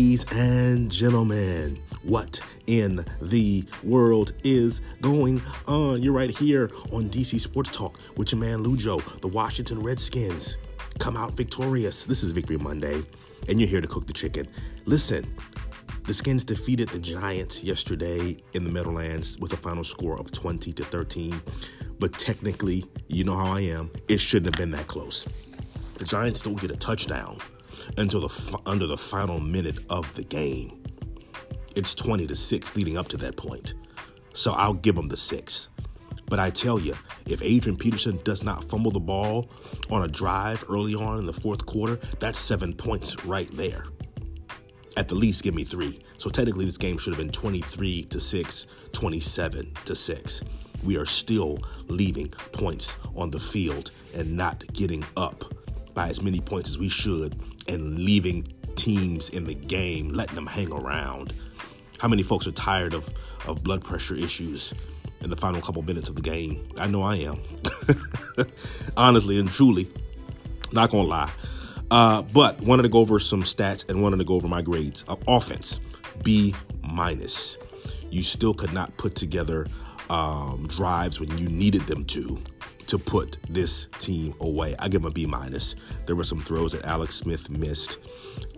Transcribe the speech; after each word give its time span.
Ladies 0.00 0.24
and 0.32 0.90
gentlemen, 0.90 1.78
what 2.04 2.40
in 2.66 3.04
the 3.20 3.66
world 3.84 4.32
is 4.42 4.80
going 5.02 5.42
on? 5.66 6.02
You're 6.02 6.14
right 6.14 6.30
here 6.30 6.70
on 6.90 7.10
DC 7.10 7.38
Sports 7.38 7.70
Talk 7.70 7.98
with 8.16 8.32
your 8.32 8.40
man 8.40 8.64
Lujo. 8.64 9.02
The 9.20 9.28
Washington 9.28 9.82
Redskins 9.82 10.56
come 10.98 11.18
out 11.18 11.34
victorious. 11.34 12.06
This 12.06 12.22
is 12.22 12.32
Victory 12.32 12.56
Monday, 12.56 13.02
and 13.46 13.60
you're 13.60 13.68
here 13.68 13.82
to 13.82 13.86
cook 13.86 14.06
the 14.06 14.14
chicken. 14.14 14.48
Listen, 14.86 15.36
the 16.06 16.14
Skins 16.14 16.46
defeated 16.46 16.88
the 16.88 16.98
Giants 16.98 17.62
yesterday 17.62 18.38
in 18.54 18.64
the 18.64 18.70
Meadowlands 18.70 19.36
with 19.36 19.52
a 19.52 19.58
final 19.58 19.84
score 19.84 20.18
of 20.18 20.32
20 20.32 20.72
to 20.72 20.82
13. 20.82 21.42
But 21.98 22.14
technically, 22.14 22.86
you 23.08 23.24
know 23.24 23.36
how 23.36 23.52
I 23.52 23.60
am, 23.60 23.90
it 24.08 24.18
shouldn't 24.18 24.54
have 24.54 24.58
been 24.58 24.70
that 24.70 24.86
close. 24.86 25.28
The 25.96 26.06
Giants 26.06 26.40
don't 26.40 26.58
get 26.58 26.70
a 26.70 26.76
touchdown 26.76 27.38
until 27.98 28.28
the 28.28 28.60
under 28.66 28.86
the 28.86 28.96
final 28.96 29.40
minute 29.40 29.78
of 29.90 30.12
the 30.14 30.24
game. 30.24 30.82
It's 31.76 31.94
20 31.94 32.26
to 32.26 32.36
6 32.36 32.76
leading 32.76 32.96
up 32.96 33.08
to 33.08 33.16
that 33.18 33.36
point. 33.36 33.74
So 34.34 34.52
I'll 34.52 34.74
give 34.74 34.94
them 34.94 35.08
the 35.08 35.16
6. 35.16 35.68
But 36.26 36.38
I 36.38 36.50
tell 36.50 36.78
you, 36.78 36.94
if 37.26 37.42
Adrian 37.42 37.76
Peterson 37.76 38.20
does 38.24 38.42
not 38.42 38.64
fumble 38.64 38.90
the 38.90 39.00
ball 39.00 39.50
on 39.90 40.04
a 40.04 40.08
drive 40.08 40.64
early 40.68 40.94
on 40.94 41.18
in 41.18 41.26
the 41.26 41.32
fourth 41.32 41.66
quarter, 41.66 41.98
that's 42.18 42.38
7 42.38 42.72
points 42.74 43.24
right 43.24 43.50
there. 43.56 43.84
At 44.96 45.08
the 45.08 45.14
least 45.14 45.42
give 45.42 45.54
me 45.54 45.64
3. 45.64 46.00
So 46.18 46.30
technically 46.30 46.64
this 46.64 46.78
game 46.78 46.98
should 46.98 47.14
have 47.14 47.18
been 47.18 47.32
23 47.32 48.04
to 48.04 48.20
6, 48.20 48.66
27 48.92 49.72
to 49.84 49.96
6. 49.96 50.40
We 50.84 50.96
are 50.96 51.06
still 51.06 51.58
leaving 51.88 52.28
points 52.52 52.96
on 53.16 53.30
the 53.30 53.40
field 53.40 53.90
and 54.14 54.36
not 54.36 54.64
getting 54.72 55.04
up 55.16 55.44
by 55.94 56.08
as 56.08 56.22
many 56.22 56.40
points 56.40 56.70
as 56.70 56.78
we 56.78 56.88
should 56.88 57.40
and 57.68 57.98
leaving 57.98 58.46
teams 58.76 59.28
in 59.28 59.44
the 59.44 59.54
game, 59.54 60.10
letting 60.10 60.34
them 60.34 60.46
hang 60.46 60.72
around. 60.72 61.32
How 61.98 62.08
many 62.08 62.22
folks 62.22 62.46
are 62.46 62.52
tired 62.52 62.94
of, 62.94 63.08
of 63.46 63.62
blood 63.62 63.84
pressure 63.84 64.14
issues 64.14 64.72
in 65.20 65.30
the 65.30 65.36
final 65.36 65.60
couple 65.60 65.82
minutes 65.82 66.08
of 66.08 66.16
the 66.16 66.22
game? 66.22 66.68
I 66.78 66.86
know 66.86 67.02
I 67.02 67.16
am. 67.16 67.40
Honestly 68.96 69.38
and 69.38 69.48
truly, 69.48 69.88
not 70.72 70.90
gonna 70.90 71.08
lie. 71.08 71.30
Uh, 71.90 72.22
but 72.22 72.60
wanted 72.60 72.84
to 72.84 72.88
go 72.88 73.00
over 73.00 73.18
some 73.18 73.42
stats 73.42 73.88
and 73.88 74.02
wanted 74.02 74.18
to 74.18 74.24
go 74.24 74.34
over 74.34 74.48
my 74.48 74.62
grades. 74.62 75.04
Uh, 75.08 75.16
offense, 75.26 75.80
B 76.22 76.54
minus. 76.82 77.58
You 78.10 78.22
still 78.22 78.54
could 78.54 78.72
not 78.72 78.96
put 78.96 79.14
together 79.14 79.66
um, 80.08 80.66
drives 80.68 81.20
when 81.20 81.36
you 81.38 81.48
needed 81.48 81.82
them 81.82 82.04
to 82.06 82.40
to 82.90 82.98
put 82.98 83.38
this 83.48 83.86
team 83.98 84.34
away. 84.40 84.74
I 84.78 84.88
give 84.88 85.02
him 85.02 85.06
a 85.06 85.10
B 85.12 85.26
minus. 85.26 85.76
There 86.06 86.16
were 86.16 86.24
some 86.24 86.40
throws 86.40 86.72
that 86.72 86.84
Alex 86.84 87.14
Smith 87.14 87.48
missed, 87.48 87.98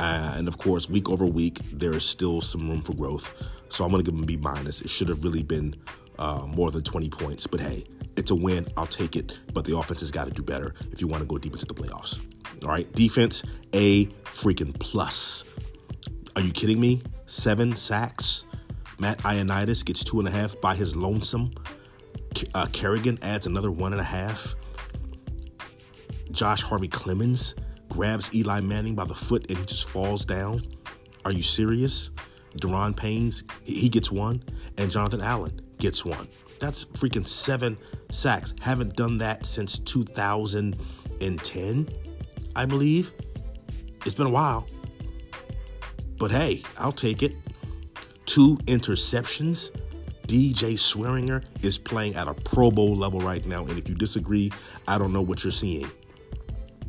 uh, 0.01 0.35
and 0.37 0.49
of 0.49 0.57
course, 0.57 0.89
week 0.89 1.11
over 1.11 1.27
week, 1.27 1.59
there 1.71 1.93
is 1.93 2.05
still 2.05 2.41
some 2.41 2.69
room 2.69 2.83
for 2.83 2.95
growth. 2.95 3.35
So 3.69 3.85
I'm 3.85 3.91
going 3.91 4.03
to 4.03 4.11
give 4.11 4.17
him 4.17 4.25
a 4.25 4.27
B 4.27 4.37
minus. 4.39 4.81
It 4.81 4.89
should 4.89 5.09
have 5.09 5.23
really 5.23 5.43
been 5.43 5.77
uh, 6.19 6.47
more 6.47 6.71
than 6.71 6.83
20 6.83 7.11
points, 7.11 7.47
but 7.47 7.61
hey, 7.61 7.85
it's 8.17 8.31
a 8.31 8.35
win. 8.35 8.69
I'll 8.77 8.87
take 8.87 9.17
it. 9.17 9.39
But 9.53 9.67
the 9.67 9.77
offense 9.77 10.01
has 10.01 10.11
got 10.11 10.25
to 10.25 10.31
do 10.31 10.43
better 10.43 10.75
if 10.91 11.03
you 11.03 11.09
want 11.09 11.23
to 11.23 11.27
go 11.27 11.37
deep 11.37 11.53
into 11.53 11.67
the 11.67 11.75
playoffs. 11.75 12.19
All 12.63 12.71
right, 12.71 12.91
defense 12.93 13.43
A 13.75 14.07
freaking 14.25 14.79
plus. 14.79 15.45
Are 16.37 16.43
you 16.43 16.53
kidding 16.53 16.81
me? 16.81 17.03
Seven 17.27 17.77
sacks. 17.77 18.47
Matt 18.99 19.19
Ioannidis 19.19 19.85
gets 19.85 20.05
two 20.05 20.21
and 20.21 20.29
a 20.29 20.31
half 20.31 20.59
by 20.61 20.75
his 20.75 20.97
lonesome. 20.97 21.53
Uh, 22.55 22.67
Kerrigan 22.73 23.19
adds 23.23 23.47
another 23.47 23.71
one 23.71 23.93
and 23.93 24.01
a 24.01 24.05
half. 24.05 24.55
Josh 26.31 26.63
Harvey-Clemmons 26.63 27.55
grabs 27.89 28.35
Eli 28.35 28.61
Manning 28.61 28.95
by 28.95 29.05
the 29.05 29.15
foot 29.15 29.47
and 29.49 29.59
he 29.59 29.65
just 29.65 29.89
falls 29.89 30.25
down. 30.25 30.63
Are 31.25 31.33
you 31.33 31.43
serious? 31.43 32.11
Da'Ron 32.57 32.95
Paynes, 32.95 33.45
he 33.65 33.89
gets 33.89 34.11
one, 34.11 34.43
and 34.77 34.91
Jonathan 34.91 35.21
Allen 35.21 35.61
gets 35.79 36.05
one. 36.05 36.29
That's 36.61 36.85
freaking 36.85 37.27
seven 37.27 37.79
sacks. 38.11 38.55
Haven't 38.61 38.95
done 38.95 39.19
that 39.19 39.47
since 39.47 39.79
2010, 39.81 41.89
I 42.55 42.67
believe. 42.67 43.13
It's 44.05 44.15
been 44.15 44.27
a 44.27 44.31
while. 44.31 44.67
But 46.19 46.31
hey, 46.31 46.63
I'll 46.79 46.93
take 46.93 47.23
it. 47.23 47.37
Two 48.27 48.59
interceptions. 48.67 49.71
DJ 50.33 50.79
Swearinger 50.79 51.45
is 51.63 51.77
playing 51.77 52.15
at 52.15 52.27
a 52.27 52.33
Pro 52.33 52.71
Bowl 52.71 52.97
level 52.97 53.21
right 53.21 53.45
now. 53.45 53.67
And 53.67 53.77
if 53.77 53.87
you 53.87 53.95
disagree, 53.95 54.51
I 54.89 54.97
don't 54.97 55.13
know 55.13 55.21
what 55.21 55.45
you're 55.45 55.53
seeing. 55.53 55.91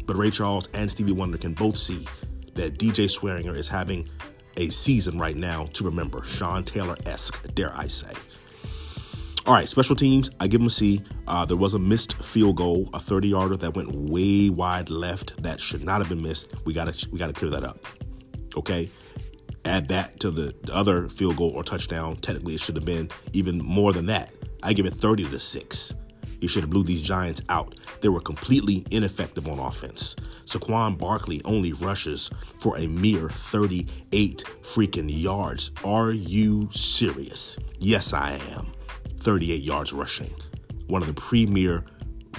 But 0.05 0.15
Ray 0.15 0.31
Charles 0.31 0.69
and 0.73 0.89
Stevie 0.89 1.11
Wonder 1.11 1.37
can 1.37 1.53
both 1.53 1.75
see 1.75 2.07
that 2.53 2.79
DJ 2.79 3.09
Swearinger 3.09 3.53
is 3.57 3.67
having 3.67 4.07
a 4.55 4.69
season 4.69 5.19
right 5.19 5.35
now 5.35 5.65
to 5.73 5.83
remember. 5.83 6.23
Sean 6.23 6.63
Taylor 6.63 6.95
esque, 7.05 7.53
dare 7.53 7.77
I 7.77 7.87
say. 7.87 8.13
All 9.45 9.53
right, 9.53 9.67
special 9.67 9.97
teams, 9.97 10.31
I 10.39 10.47
give 10.47 10.61
them 10.61 10.67
a 10.67 10.69
C. 10.69 11.03
Uh, 11.27 11.43
there 11.43 11.57
was 11.57 11.73
a 11.73 11.79
missed 11.79 12.15
field 12.23 12.55
goal, 12.55 12.89
a 12.93 12.99
30 12.99 13.27
yarder 13.27 13.57
that 13.57 13.75
went 13.75 13.91
way 13.91 14.51
wide 14.51 14.89
left 14.89 15.43
that 15.43 15.59
should 15.59 15.83
not 15.83 15.99
have 15.99 16.07
been 16.07 16.21
missed. 16.21 16.53
We 16.63 16.73
gotta 16.73 17.09
we 17.11 17.19
gotta 17.19 17.33
clear 17.33 17.51
that 17.51 17.65
up. 17.65 17.85
Okay, 18.55 18.89
add 19.65 19.87
that 19.89 20.19
to 20.21 20.31
the, 20.31 20.55
other 20.71 21.09
field 21.09 21.37
goal 21.37 21.51
or 21.51 21.63
touchdown. 21.63 22.17
Technically, 22.17 22.55
it 22.55 22.59
should 22.59 22.75
have 22.75 22.85
been 22.85 23.09
even 23.33 23.63
more 23.63 23.93
than 23.93 24.07
that. 24.07 24.31
I 24.61 24.73
give 24.73 24.85
it 24.85 24.93
30 24.93 25.25
to 25.25 25.39
6. 25.39 25.95
You 26.41 26.47
should 26.47 26.63
have 26.63 26.69
blew 26.69 26.83
these 26.83 27.01
Giants 27.01 27.41
out. 27.47 27.75
They 28.01 28.09
were 28.09 28.19
completely 28.19 28.85
ineffective 28.91 29.47
on 29.47 29.59
offense. 29.59 30.15
Saquon 30.45 30.97
Barkley 30.97 31.41
only 31.45 31.71
rushes 31.73 32.29
for 32.59 32.77
a 32.77 32.87
mere 32.87 33.29
38 33.29 34.43
freaking 34.61 35.09
yards. 35.09 35.71
Are 35.85 36.11
you 36.11 36.69
serious? 36.71 37.57
Yes, 37.79 38.13
I 38.13 38.39
am. 38.51 38.73
38 39.19 39.63
yards 39.63 39.93
rushing. 39.93 40.33
One 40.87 41.01
of 41.01 41.07
the 41.07 41.13
premier 41.13 41.85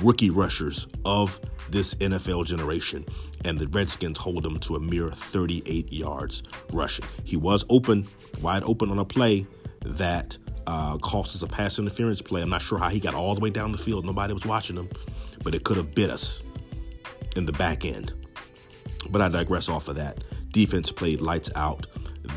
rookie 0.03 0.31
rushers 0.31 0.87
of 1.05 1.41
this 1.71 1.95
NFL 1.95 2.45
generation 2.47 3.07
and 3.44 3.59
the 3.59 3.69
Redskins 3.69 4.19
hold 4.19 4.44
him 4.44 4.59
to 4.60 4.77
a 4.77 4.81
mere 4.81 5.10
38 5.10 5.93
yards 5.93 6.43
rushing. 6.72 7.05
He 7.25 7.37
was 7.37 7.65
open, 7.69 8.06
wide 8.41 8.62
open 8.65 8.91
on 8.91 8.99
a 8.99 9.05
play 9.05 9.47
that 9.84 10.37
uh, 10.66 10.97
cost 10.99 11.34
us 11.34 11.43
a 11.43 11.47
pass 11.47 11.78
interference 11.78 12.22
play. 12.22 12.43
I'm 12.43 12.49
not 12.49 12.62
sure 12.62 12.78
how 12.78 12.88
he 12.88 12.99
got 12.99 13.15
all 13.15 13.34
the 13.34 13.41
way 13.41 13.50
down 13.50 13.72
the 13.72 13.78
field. 13.78 14.04
Nobody 14.04 14.33
was 14.33 14.44
watching 14.47 14.77
him, 14.77 14.88
but 15.43 15.54
it 15.54 15.65
could 15.65 15.77
have 15.77 15.94
bit 15.94 16.10
us 16.10 16.43
in 17.37 17.44
the 17.44 17.53
back 17.53 17.84
end. 17.84 18.15
But 19.10 19.21
I 19.21 19.28
digress 19.28 19.69
off 19.69 19.88
of 19.88 19.97
that. 19.97 20.25
Defense 20.50 20.91
played 20.91 21.21
lights 21.21 21.50
out. 21.56 21.87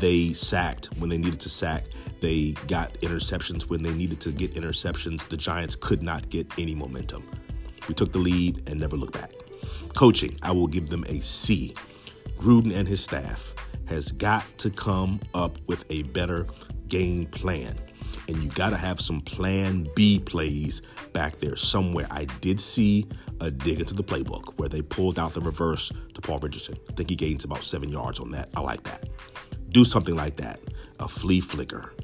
They 0.00 0.32
sacked 0.34 0.86
when 0.98 1.08
they 1.08 1.16
needed 1.16 1.40
to 1.40 1.48
sack. 1.48 1.86
They 2.20 2.52
got 2.66 2.92
interceptions 3.00 3.62
when 3.62 3.82
they 3.82 3.92
needed 3.92 4.20
to 4.22 4.32
get 4.32 4.54
interceptions. 4.54 5.26
The 5.28 5.36
Giants 5.36 5.76
could 5.76 6.02
not 6.02 6.28
get 6.28 6.46
any 6.58 6.74
momentum. 6.74 7.28
We 7.86 7.94
took 7.94 8.12
the 8.12 8.18
lead 8.18 8.68
and 8.68 8.78
never 8.78 8.96
looked 8.96 9.14
back. 9.14 9.32
Coaching, 9.94 10.38
I 10.42 10.52
will 10.52 10.66
give 10.66 10.88
them 10.88 11.04
a 11.08 11.20
C. 11.20 11.74
Gruden 12.38 12.74
and 12.74 12.86
his 12.86 13.02
staff 13.02 13.54
has 13.88 14.12
got 14.12 14.44
to 14.58 14.70
come 14.70 15.20
up 15.34 15.58
with 15.66 15.84
a 15.90 16.02
better 16.02 16.46
game 16.88 17.26
plan. 17.26 17.78
And 18.28 18.42
you 18.42 18.50
got 18.50 18.70
to 18.70 18.76
have 18.76 19.00
some 19.00 19.20
plan 19.20 19.88
B 19.94 20.18
plays 20.18 20.82
back 21.12 21.38
there 21.38 21.56
somewhere. 21.56 22.06
I 22.10 22.26
did 22.26 22.60
see 22.60 23.06
a 23.40 23.50
dig 23.50 23.80
into 23.80 23.94
the 23.94 24.04
playbook 24.04 24.58
where 24.58 24.68
they 24.68 24.82
pulled 24.82 25.18
out 25.18 25.32
the 25.32 25.40
reverse 25.40 25.90
to 26.14 26.20
Paul 26.20 26.38
Richardson. 26.38 26.76
I 26.88 26.92
think 26.92 27.10
he 27.10 27.16
gains 27.16 27.44
about 27.44 27.64
seven 27.64 27.88
yards 27.88 28.20
on 28.20 28.30
that. 28.32 28.50
I 28.54 28.60
like 28.60 28.82
that. 28.84 29.08
Do 29.70 29.84
something 29.84 30.14
like 30.14 30.36
that. 30.36 30.60
A 31.00 31.08
flea 31.08 31.40
flicker, 31.40 31.94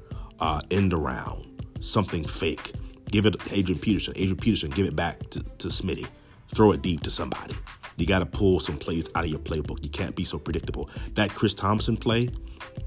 uh, 0.40 0.60
end 0.70 0.94
around, 0.94 1.46
something 1.80 2.24
fake. 2.24 2.72
Give 3.10 3.26
it 3.26 3.38
to 3.38 3.54
Adrian 3.54 3.80
Peterson. 3.80 4.14
Adrian 4.16 4.36
Peterson, 4.36 4.70
give 4.70 4.86
it 4.86 4.96
back 4.96 5.28
to, 5.30 5.40
to 5.40 5.68
Smitty. 5.68 6.06
Throw 6.54 6.72
it 6.72 6.82
deep 6.82 7.02
to 7.02 7.10
somebody. 7.10 7.54
You 7.96 8.06
got 8.06 8.20
to 8.20 8.26
pull 8.26 8.60
some 8.60 8.76
plays 8.76 9.06
out 9.14 9.24
of 9.24 9.30
your 9.30 9.38
playbook. 9.38 9.82
You 9.82 9.90
can't 9.90 10.14
be 10.14 10.24
so 10.24 10.38
predictable. 10.38 10.90
That 11.14 11.30
Chris 11.30 11.54
Thompson 11.54 11.96
play, 11.96 12.30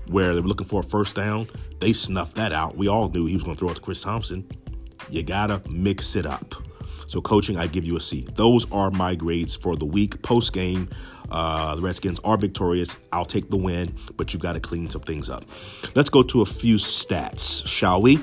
where 0.07 0.33
they 0.33 0.41
were 0.41 0.47
looking 0.47 0.67
for 0.67 0.81
a 0.81 0.83
first 0.83 1.15
down, 1.15 1.47
they 1.79 1.93
snuffed 1.93 2.35
that 2.35 2.51
out. 2.51 2.77
We 2.77 2.87
all 2.87 3.09
knew 3.09 3.25
he 3.25 3.35
was 3.35 3.43
going 3.43 3.55
to 3.55 3.59
throw 3.59 3.69
it 3.69 3.75
to 3.75 3.81
Chris 3.81 4.01
Thompson. 4.01 4.47
You 5.09 5.23
got 5.23 5.47
to 5.47 5.61
mix 5.69 6.15
it 6.15 6.25
up. 6.25 6.55
So, 7.07 7.21
coaching, 7.21 7.57
I 7.57 7.67
give 7.67 7.85
you 7.85 7.95
a 7.95 8.01
C. 8.01 8.27
Those 8.33 8.69
are 8.71 8.91
my 8.91 9.15
grades 9.15 9.55
for 9.55 9.77
the 9.77 9.85
week. 9.85 10.21
Post 10.23 10.51
game, 10.51 10.89
uh, 11.31 11.75
the 11.75 11.81
Redskins 11.81 12.19
are 12.25 12.37
victorious. 12.37 12.97
I'll 13.13 13.25
take 13.25 13.49
the 13.49 13.55
win, 13.55 13.95
but 14.17 14.33
you 14.33 14.39
got 14.39 14.53
to 14.53 14.59
clean 14.59 14.89
some 14.89 15.01
things 15.01 15.29
up. 15.29 15.45
Let's 15.95 16.09
go 16.09 16.21
to 16.23 16.41
a 16.41 16.45
few 16.45 16.75
stats, 16.75 17.65
shall 17.65 18.01
we? 18.01 18.21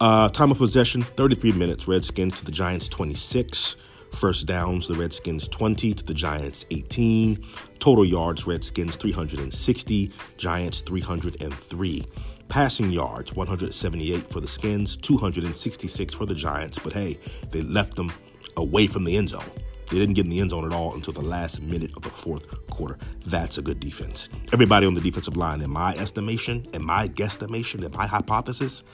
Uh, 0.00 0.28
time 0.30 0.50
of 0.50 0.58
possession 0.58 1.02
33 1.02 1.52
minutes. 1.52 1.86
Redskins 1.86 2.38
to 2.40 2.44
the 2.44 2.52
Giants 2.52 2.88
26. 2.88 3.76
First 4.12 4.46
downs, 4.46 4.86
the 4.86 4.94
Redskins 4.94 5.48
20 5.48 5.94
to 5.94 6.04
the 6.04 6.14
Giants 6.14 6.66
18. 6.70 7.44
Total 7.78 8.04
yards, 8.04 8.46
Redskins 8.46 8.96
360, 8.96 10.12
Giants 10.36 10.80
303. 10.80 12.06
Passing 12.48 12.90
yards, 12.90 13.32
178 13.32 14.32
for 14.32 14.40
the 14.40 14.48
Skins, 14.48 14.96
266 14.96 16.14
for 16.14 16.26
the 16.26 16.34
Giants. 16.34 16.78
But 16.78 16.92
hey, 16.92 17.18
they 17.50 17.62
left 17.62 17.96
them 17.96 18.12
away 18.56 18.86
from 18.86 19.04
the 19.04 19.16
end 19.16 19.28
zone. 19.30 19.44
They 19.90 19.98
didn't 19.98 20.14
get 20.14 20.24
in 20.24 20.30
the 20.30 20.40
end 20.40 20.50
zone 20.50 20.64
at 20.64 20.72
all 20.72 20.94
until 20.94 21.12
the 21.12 21.22
last 21.22 21.60
minute 21.60 21.90
of 21.96 22.02
the 22.02 22.10
fourth 22.10 22.46
quarter. 22.68 22.98
That's 23.26 23.58
a 23.58 23.62
good 23.62 23.80
defense. 23.80 24.28
Everybody 24.52 24.86
on 24.86 24.94
the 24.94 25.00
defensive 25.00 25.36
line, 25.36 25.60
in 25.62 25.70
my 25.70 25.94
estimation, 25.96 26.66
in 26.72 26.84
my 26.84 27.08
guesstimation, 27.08 27.84
in 27.84 27.92
my 27.92 28.06
hypothesis, 28.06 28.84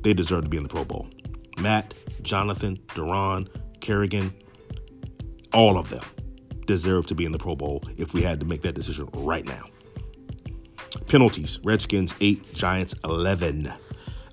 they 0.00 0.14
deserve 0.14 0.44
to 0.44 0.50
be 0.50 0.56
in 0.56 0.62
the 0.62 0.68
Pro 0.68 0.84
Bowl. 0.84 1.08
Matt, 1.58 1.94
Jonathan, 2.22 2.78
Da'Ron, 2.88 3.48
Kerrigan, 3.84 4.32
all 5.52 5.76
of 5.76 5.90
them 5.90 6.02
deserve 6.64 7.06
to 7.08 7.14
be 7.14 7.26
in 7.26 7.32
the 7.32 7.38
Pro 7.38 7.54
Bowl 7.54 7.82
if 7.98 8.14
we 8.14 8.22
had 8.22 8.40
to 8.40 8.46
make 8.46 8.62
that 8.62 8.74
decision 8.74 9.06
right 9.12 9.44
now. 9.44 9.66
Penalties 11.06 11.60
Redskins 11.62 12.14
8, 12.18 12.54
Giants 12.54 12.94
11. 13.04 13.70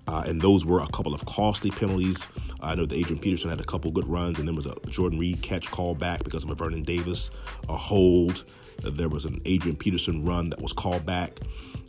Uh, 0.07 0.23
and 0.25 0.41
those 0.41 0.65
were 0.65 0.79
a 0.79 0.87
couple 0.87 1.13
of 1.13 1.25
costly 1.25 1.69
penalties. 1.69 2.29
I 2.61 2.75
know 2.75 2.85
that 2.85 2.95
Adrian 2.95 3.19
Peterson 3.21 3.49
had 3.49 3.59
a 3.59 3.65
couple 3.65 3.91
good 3.91 4.07
runs, 4.07 4.39
and 4.39 4.47
there 4.47 4.55
was 4.55 4.65
a 4.65 4.75
Jordan 4.87 5.19
Reed 5.19 5.41
catch 5.41 5.69
call 5.69 5.95
back 5.95 6.23
because 6.23 6.45
of 6.45 6.49
a 6.49 6.55
Vernon 6.55 6.83
Davis 6.83 7.29
a 7.67 7.75
hold. 7.75 8.45
There 8.83 9.09
was 9.09 9.25
an 9.25 9.41
Adrian 9.43 9.75
Peterson 9.75 10.25
run 10.25 10.49
that 10.51 10.61
was 10.61 10.71
called 10.71 11.05
back. 11.05 11.39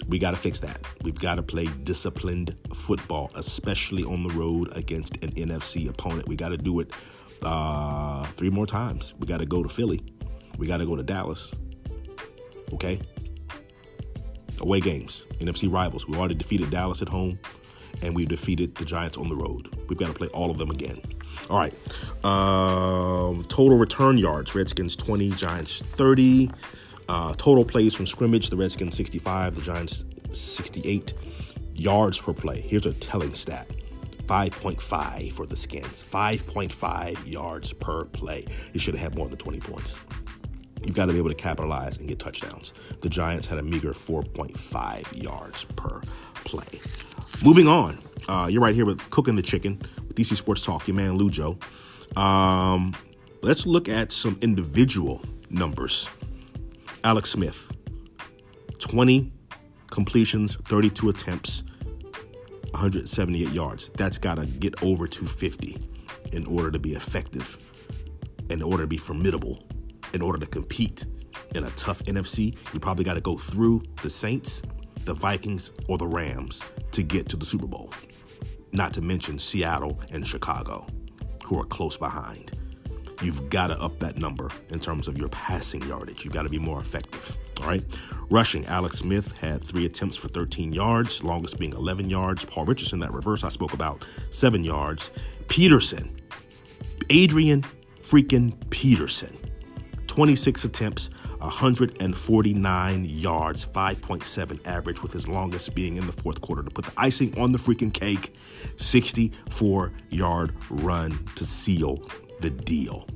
We 0.09 0.19
got 0.19 0.33
to 0.33 0.37
fix 0.37 0.59
that. 0.61 0.85
We've 1.03 1.19
got 1.19 1.37
to 1.37 1.43
play 1.45 1.67
disciplined 1.85 2.57
football, 2.75 3.31
especially 3.37 4.03
on 4.03 4.27
the 4.27 4.35
road 4.35 4.77
against 4.77 5.17
an 5.23 5.31
NFC 5.33 5.89
opponent. 5.89 6.27
We 6.27 6.35
got 6.35 6.49
to 6.49 6.57
do 6.57 6.81
it 6.81 6.93
uh, 7.45 8.25
three 8.25 8.51
more 8.51 8.67
times. 8.67 9.15
We 9.19 9.27
got 9.27 9.39
to 9.39 9.47
go 9.47 9.63
to 9.63 9.69
Philly. 9.69 10.03
We 10.59 10.67
got 10.67 10.79
to 10.79 10.87
go 10.87 10.97
to 10.97 11.03
Dallas. 11.03 11.53
Okay? 12.73 13.01
Away 14.61 14.81
games, 14.81 15.25
NFC 15.41 15.73
rivals. 15.73 16.07
We 16.07 16.17
already 16.17 16.35
defeated 16.35 16.71
Dallas 16.71 17.03
at 17.03 17.09
home, 17.09 17.39
and 18.03 18.15
we 18.15 18.27
defeated 18.27 18.75
the 18.77 18.85
Giants 18.85 19.17
on 19.17 19.29
the 19.29 19.35
road. 19.35 19.77
We've 19.89 19.99
got 19.99 20.09
to 20.09 20.15
play 20.15 20.29
all 20.29 20.51
of 20.51 20.59
them 20.59 20.71
again. 20.71 21.01
All 21.51 21.59
right. 21.59 21.75
Um, 22.25 23.45
total 23.45 23.79
return 23.79 24.19
yards 24.19 24.55
Redskins 24.55 24.97
20, 24.97 25.31
Giants 25.31 25.83
30. 25.83 26.51
Uh, 27.09 27.35
total 27.35 27.65
plays 27.65 27.95
from 27.95 28.07
scrimmage 28.07 28.51
the 28.51 28.57
Redskins 28.57 28.97
65, 28.97 29.57
the 29.57 29.61
Giants 29.61 30.05
68. 30.33 31.15
Yards 31.75 32.21
per 32.21 32.33
play. 32.33 32.61
Here's 32.61 32.87
a 32.87 32.93
telling 32.93 33.35
stat 33.35 33.69
5.5 34.27 35.33
for 35.33 35.47
the 35.47 35.57
Skins. 35.57 36.05
5.5 36.11 37.31
yards 37.31 37.73
per 37.73 38.05
play. 38.07 38.45
You 38.73 38.81
should 38.81 38.95
have 38.95 39.03
had 39.03 39.17
more 39.17 39.29
than 39.29 39.39
20 39.39 39.61
points. 39.61 39.99
You've 40.85 40.97
got 40.97 41.07
to 41.07 41.13
be 41.13 41.19
able 41.19 41.29
to 41.29 41.35
capitalize 41.35 41.97
and 41.99 42.09
get 42.09 42.19
touchdowns. 42.19 42.73
The 43.01 43.09
Giants 43.09 43.47
had 43.47 43.59
a 43.59 43.63
meager 43.63 43.93
4.5 43.93 45.23
yards 45.23 45.65
per 45.77 46.01
play. 46.45 46.81
Moving 47.45 47.69
on, 47.69 47.99
uh, 48.29 48.49
you're 48.51 48.63
right 48.63 48.75
here 48.75 48.85
with 48.85 48.99
Cooking 49.11 49.37
the 49.37 49.43
Chicken 49.43 49.81
with 50.07 50.17
DC 50.17 50.37
Sports 50.37 50.63
Talk, 50.63 50.89
your 50.89 50.97
man 50.97 51.19
Lujo. 51.19 51.63
Um, 52.17 52.95
let's 53.43 53.67
look 53.67 53.89
at 53.89 54.13
some 54.13 54.39
individual 54.43 55.23
numbers. 55.51 56.09
Alex 57.05 57.31
Smith, 57.31 57.73
20 58.79 59.33
completions, 59.91 60.57
32 60.67 61.09
attempts, 61.11 61.65
178 62.73 63.49
yards. 63.51 63.91
That's 63.97 64.19
got 64.19 64.37
to 64.37 64.47
get 64.47 64.83
over 64.83 65.07
250 65.07 65.79
in 66.33 66.47
order 66.47 66.71
to 66.71 66.79
be 66.79 66.95
effective, 66.95 67.59
in 68.51 68.63
order 68.63 68.85
to 68.85 68.89
be 68.89 68.97
formidable, 68.97 69.63
in 70.15 70.23
order 70.23 70.39
to 70.39 70.47
compete 70.47 71.05
in 71.55 71.65
a 71.65 71.71
tough 71.71 72.03
NFC. 72.05 72.57
You 72.73 72.81
probably 72.81 73.05
got 73.05 73.15
to 73.15 73.21
go 73.21 73.37
through 73.37 73.83
the 74.03 74.11
Saints, 74.11 74.63
the 75.05 75.15
Vikings, 75.15 75.71
or 75.89 75.99
the 75.99 76.07
Rams 76.07 76.63
to 76.93 77.03
get 77.03 77.29
to 77.31 77.37
the 77.37 77.47
Super 77.47 77.67
Bowl. 77.67 77.93
Not 78.73 78.95
to 78.95 79.03
mention 79.03 79.39
Seattle 79.39 80.01
and 80.11 80.27
Chicago, 80.27 80.87
who 81.45 81.61
are 81.61 81.65
close 81.65 81.99
behind. 81.99 82.59
You've 83.23 83.51
got 83.51 83.69
to 83.69 83.81
up 83.81 83.99
that 84.01 84.17
number 84.19 84.51
in 84.71 84.81
terms 84.81 85.07
of 85.07 85.19
your 85.19 85.29
passing 85.29 85.83
yardage. 85.83 86.25
You've 86.25 86.35
got 86.35 86.43
to 86.43 86.49
be 86.49 86.59
more 86.59 86.81
effective. 86.81 87.37
Right. 87.63 87.85
Rushing, 88.29 88.67
Alex 88.67 88.99
Smith 88.99 89.33
had 89.33 89.63
three 89.63 89.87
attempts 89.87 90.17
for 90.17 90.29
13 90.29 90.73
yards, 90.73 91.23
longest 91.23 91.59
being 91.59 91.73
11 91.73 92.11
yards. 92.11 92.45
Paul 92.45 92.65
Richardson, 92.65 92.99
that 93.01 93.13
reverse 93.13 93.45
I 93.45 93.51
spoke 93.51 93.73
about, 93.73 94.05
seven 94.31 94.65
yards. 94.65 95.11
Peterson, 95.49 96.21
Adrian 97.11 97.63
freaking 98.01 98.55
Peterson, 98.71 99.37
26 100.07 100.65
attempts, 100.65 101.11
149 101.39 103.05
yards, 103.05 103.67
5.7 103.67 104.67
average, 104.67 105.03
with 105.03 105.13
his 105.13 105.29
longest 105.29 105.75
being 105.75 105.97
in 105.97 106.07
the 106.07 106.13
fourth 106.13 106.41
quarter 106.41 106.63
to 106.63 106.71
put 106.71 106.85
the 106.85 106.93
icing 106.97 107.39
on 107.39 107.53
the 107.53 107.59
freaking 107.59 107.93
cake. 107.93 108.35
64 108.77 109.93
yard 110.11 110.55
run 110.71 111.25
to 111.37 111.45
seal 111.45 112.03
the 112.41 112.51
deal. 112.51 113.07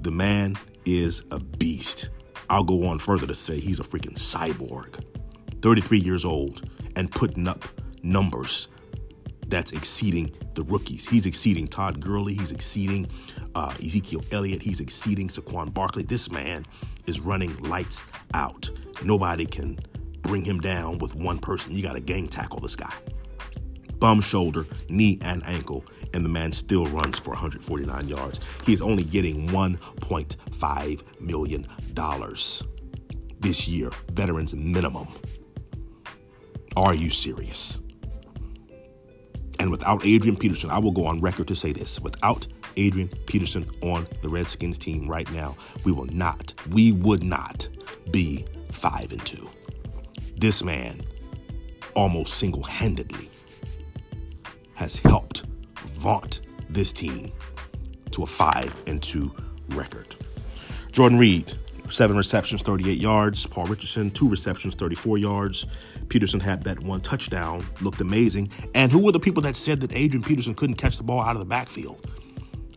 The 0.00 0.10
man 0.10 0.56
is 0.84 1.24
a 1.30 1.38
beast. 1.38 2.10
I'll 2.50 2.64
go 2.64 2.86
on 2.86 2.98
further 2.98 3.26
to 3.26 3.34
say 3.34 3.58
he's 3.58 3.80
a 3.80 3.84
freaking 3.84 4.16
cyborg. 4.16 5.02
33 5.62 5.98
years 5.98 6.24
old 6.24 6.68
and 6.96 7.10
putting 7.10 7.48
up 7.48 7.64
numbers 8.02 8.68
that's 9.48 9.72
exceeding 9.72 10.34
the 10.54 10.62
rookies. 10.64 11.06
He's 11.06 11.26
exceeding 11.26 11.66
Todd 11.66 12.00
Gurley. 12.00 12.34
He's 12.34 12.50
exceeding 12.50 13.08
uh, 13.54 13.74
Ezekiel 13.82 14.22
Elliott. 14.32 14.62
He's 14.62 14.80
exceeding 14.80 15.28
Saquon 15.28 15.72
Barkley. 15.72 16.02
This 16.02 16.30
man 16.30 16.64
is 17.06 17.20
running 17.20 17.56
lights 17.62 18.04
out. 18.32 18.70
Nobody 19.02 19.46
can 19.46 19.78
bring 20.22 20.44
him 20.44 20.60
down 20.60 20.98
with 20.98 21.14
one 21.14 21.38
person. 21.38 21.74
You 21.74 21.82
got 21.82 21.94
to 21.94 22.00
gang 22.00 22.28
tackle 22.28 22.60
this 22.60 22.76
guy. 22.76 22.92
Bum, 23.98 24.20
shoulder, 24.20 24.66
knee, 24.88 25.18
and 25.22 25.44
ankle 25.46 25.84
and 26.14 26.24
the 26.24 26.28
man 26.28 26.52
still 26.52 26.86
runs 26.86 27.18
for 27.18 27.30
149 27.30 28.08
yards. 28.08 28.40
He 28.64 28.72
is 28.72 28.80
only 28.80 29.04
getting 29.04 29.48
$1.5 29.48 31.20
million 31.20 31.66
this 33.40 33.68
year, 33.68 33.90
veterans 34.12 34.54
minimum. 34.54 35.08
Are 36.76 36.94
you 36.94 37.10
serious? 37.10 37.80
And 39.58 39.70
without 39.70 40.04
Adrian 40.04 40.36
Peterson, 40.36 40.70
I 40.70 40.78
will 40.78 40.92
go 40.92 41.06
on 41.06 41.20
record 41.20 41.48
to 41.48 41.56
say 41.56 41.72
this 41.72 42.00
without 42.00 42.46
Adrian 42.76 43.08
Peterson 43.26 43.68
on 43.82 44.06
the 44.22 44.28
Redskins 44.28 44.78
team 44.78 45.08
right 45.08 45.30
now, 45.32 45.56
we 45.84 45.92
will 45.92 46.06
not, 46.06 46.54
we 46.70 46.92
would 46.92 47.22
not 47.22 47.68
be 48.10 48.44
five 48.70 49.12
and 49.12 49.24
two. 49.24 49.48
This 50.36 50.62
man 50.64 51.04
almost 51.94 52.34
single 52.34 52.62
handedly 52.62 53.30
has 54.74 54.96
helped 54.96 55.44
vaunt 56.04 56.42
this 56.68 56.92
team 56.92 57.32
to 58.10 58.24
a 58.24 58.26
5 58.26 58.82
and 58.86 59.02
2 59.02 59.34
record. 59.70 60.14
Jordan 60.92 61.18
Reed, 61.18 61.58
seven 61.88 62.14
receptions, 62.14 62.60
38 62.60 63.00
yards. 63.00 63.46
Paul 63.46 63.64
Richardson, 63.64 64.10
two 64.10 64.28
receptions, 64.28 64.74
34 64.74 65.16
yards. 65.16 65.64
Peterson 66.10 66.40
had 66.40 66.62
that 66.64 66.78
one 66.80 67.00
touchdown, 67.00 67.66
looked 67.80 68.02
amazing. 68.02 68.50
And 68.74 68.92
who 68.92 68.98
were 68.98 69.12
the 69.12 69.18
people 69.18 69.40
that 69.44 69.56
said 69.56 69.80
that 69.80 69.94
Adrian 69.94 70.22
Peterson 70.22 70.54
couldn't 70.54 70.76
catch 70.76 70.98
the 70.98 71.02
ball 71.02 71.22
out 71.22 71.36
of 71.36 71.38
the 71.38 71.46
backfield? 71.46 72.06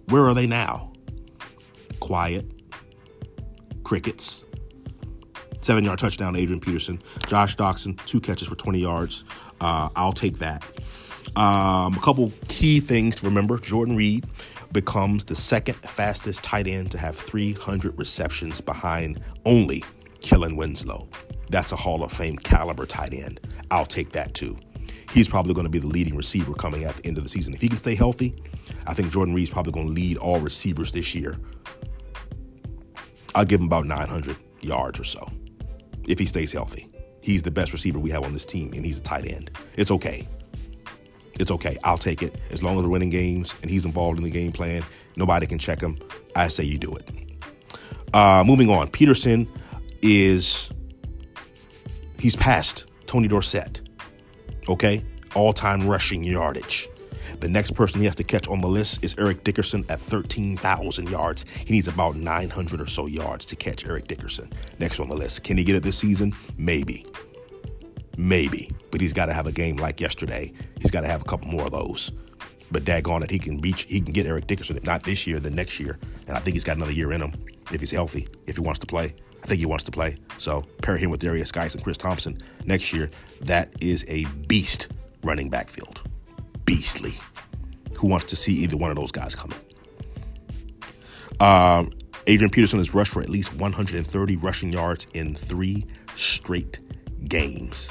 Where 0.05 0.25
are 0.25 0.33
they 0.33 0.47
now? 0.47 0.93
Quiet. 1.99 2.49
Crickets. 3.83 4.45
Seven 5.59 5.83
yard 5.83 5.99
touchdown, 5.99 6.37
Adrian 6.37 6.61
Peterson. 6.61 7.01
Josh 7.27 7.57
Doctson, 7.57 7.99
two 8.05 8.21
catches 8.21 8.47
for 8.47 8.55
20 8.55 8.79
yards. 8.79 9.25
Uh, 9.59 9.89
I'll 9.97 10.13
take 10.13 10.37
that. 10.37 10.63
Um, 11.37 11.93
a 11.93 11.99
couple 11.99 12.33
key 12.47 12.79
things 12.79 13.17
to 13.17 13.25
remember 13.27 13.59
Jordan 13.59 13.95
Reed 13.95 14.25
becomes 14.71 15.25
the 15.25 15.35
second 15.35 15.75
fastest 15.75 16.41
tight 16.41 16.65
end 16.65 16.89
to 16.91 16.97
have 16.97 17.15
300 17.15 17.95
receptions 17.95 18.59
behind 18.59 19.21
only 19.45 19.83
Kellen 20.19 20.55
Winslow. 20.55 21.07
That's 21.51 21.71
a 21.71 21.75
Hall 21.75 22.03
of 22.03 22.11
Fame 22.11 22.37
caliber 22.37 22.87
tight 22.87 23.13
end. 23.13 23.39
I'll 23.69 23.85
take 23.85 24.13
that 24.13 24.33
too. 24.33 24.57
He's 25.13 25.29
probably 25.29 25.53
going 25.53 25.65
to 25.65 25.69
be 25.69 25.77
the 25.77 25.85
leading 25.85 26.15
receiver 26.15 26.55
coming 26.55 26.85
at 26.85 26.95
the 26.95 27.05
end 27.05 27.19
of 27.19 27.23
the 27.23 27.29
season. 27.29 27.53
If 27.53 27.61
he 27.61 27.69
can 27.69 27.77
stay 27.77 27.93
healthy, 27.93 28.35
I 28.87 28.95
think 28.95 29.11
Jordan 29.11 29.35
Reed's 29.35 29.51
probably 29.51 29.73
going 29.73 29.85
to 29.85 29.93
lead 29.93 30.17
all 30.17 30.39
receivers 30.39 30.91
this 30.91 31.13
year. 31.13 31.37
I'll 33.35 33.45
give 33.45 33.61
him 33.61 33.67
about 33.67 33.85
900 33.85 34.35
yards 34.61 34.99
or 34.99 35.03
so 35.03 35.31
if 36.07 36.17
he 36.17 36.25
stays 36.25 36.51
healthy. 36.51 36.89
He's 37.21 37.43
the 37.43 37.51
best 37.51 37.73
receiver 37.73 37.99
we 37.99 38.09
have 38.09 38.23
on 38.23 38.33
this 38.33 38.45
team, 38.45 38.73
and 38.73 38.83
he's 38.83 38.97
a 38.97 39.01
tight 39.01 39.27
end. 39.27 39.51
It's 39.75 39.91
okay. 39.91 40.25
It's 41.39 41.51
okay. 41.51 41.77
I'll 41.83 41.97
take 41.97 42.23
it. 42.23 42.39
As 42.49 42.63
long 42.63 42.77
as 42.77 42.83
we're 42.83 42.89
winning 42.89 43.09
games 43.09 43.53
and 43.61 43.69
he's 43.69 43.85
involved 43.85 44.17
in 44.17 44.23
the 44.23 44.29
game 44.29 44.51
plan, 44.51 44.83
nobody 45.15 45.45
can 45.45 45.59
check 45.59 45.81
him. 45.81 45.97
I 46.35 46.47
say 46.47 46.63
you 46.63 46.77
do 46.77 46.95
it. 46.95 47.09
Uh, 48.13 48.43
moving 48.45 48.69
on. 48.69 48.89
Peterson 48.89 49.47
is, 50.01 50.69
he's 52.19 52.35
passed 52.35 52.85
Tony 53.05 53.27
Dorsett. 53.27 53.81
Okay? 54.69 55.03
All 55.35 55.53
time 55.53 55.87
rushing 55.87 56.23
yardage. 56.23 56.89
The 57.39 57.49
next 57.49 57.71
person 57.71 57.99
he 57.99 58.05
has 58.05 58.15
to 58.15 58.23
catch 58.23 58.47
on 58.47 58.61
the 58.61 58.67
list 58.67 59.03
is 59.03 59.13
Eric 59.19 59.43
Dickerson 59.43 59.85
at 59.89 59.99
13,000 59.99 61.09
yards. 61.09 61.45
He 61.65 61.73
needs 61.73 61.87
about 61.87 62.15
900 62.15 62.81
or 62.81 62.87
so 62.87 63.05
yards 63.05 63.45
to 63.47 63.55
catch 63.55 63.85
Eric 63.85 64.07
Dickerson. 64.07 64.51
Next 64.79 64.99
on 64.99 65.09
the 65.09 65.15
list. 65.15 65.43
Can 65.43 65.57
he 65.57 65.63
get 65.63 65.75
it 65.75 65.83
this 65.83 65.97
season? 65.97 66.33
Maybe. 66.57 67.05
Maybe. 68.17 68.71
But 68.91 68.99
he's 68.99 69.13
got 69.13 69.27
to 69.27 69.33
have 69.33 69.47
a 69.47 69.51
game 69.51 69.77
like 69.77 70.01
yesterday. 70.01 70.51
He's 70.81 70.91
got 70.91 71.01
to 71.01 71.07
have 71.07 71.21
a 71.21 71.25
couple 71.25 71.47
more 71.47 71.63
of 71.63 71.71
those. 71.71 72.11
But 72.71 72.83
daggone 72.83 73.23
it, 73.23 73.31
he 73.31 73.39
can 73.39 73.61
reach, 73.61 73.83
he 73.83 74.01
can 74.01 74.11
get 74.11 74.25
Eric 74.25 74.47
Dickerson, 74.47 74.75
if 74.75 74.83
not 74.83 75.03
this 75.03 75.25
year, 75.25 75.39
the 75.39 75.49
next 75.49 75.79
year. 75.79 75.97
And 76.27 76.35
I 76.35 76.39
think 76.39 76.55
he's 76.55 76.65
got 76.65 76.75
another 76.75 76.91
year 76.91 77.13
in 77.13 77.21
him 77.21 77.33
if 77.71 77.79
he's 77.79 77.91
healthy, 77.91 78.27
if 78.45 78.57
he 78.57 78.61
wants 78.61 78.79
to 78.79 78.87
play. 78.87 79.15
I 79.41 79.45
think 79.45 79.59
he 79.59 79.65
wants 79.65 79.85
to 79.85 79.91
play. 79.91 80.17
So 80.39 80.63
pair 80.81 80.97
him 80.97 81.09
with 81.09 81.21
Derrius 81.21 81.53
Guice 81.53 81.75
and 81.75 81.83
Chris 81.83 81.95
Thompson 81.95 82.39
next 82.65 82.91
year. 82.91 83.09
That 83.41 83.71
is 83.79 84.03
a 84.09 84.25
beast 84.47 84.89
running 85.23 85.49
backfield. 85.49 86.01
Beastly. 86.65 87.13
Who 87.93 88.07
wants 88.07 88.25
to 88.25 88.35
see 88.35 88.53
either 88.53 88.75
one 88.75 88.91
of 88.91 88.97
those 88.97 89.11
guys 89.11 89.35
coming? 89.35 89.57
Um, 91.39 91.93
Adrian 92.25 92.49
Peterson 92.49 92.79
has 92.79 92.93
rushed 92.93 93.11
for 93.11 93.21
at 93.21 93.29
least 93.29 93.55
130 93.55 94.35
rushing 94.37 94.73
yards 94.73 95.07
in 95.13 95.35
three 95.35 95.85
straight 96.15 96.79
games 97.27 97.89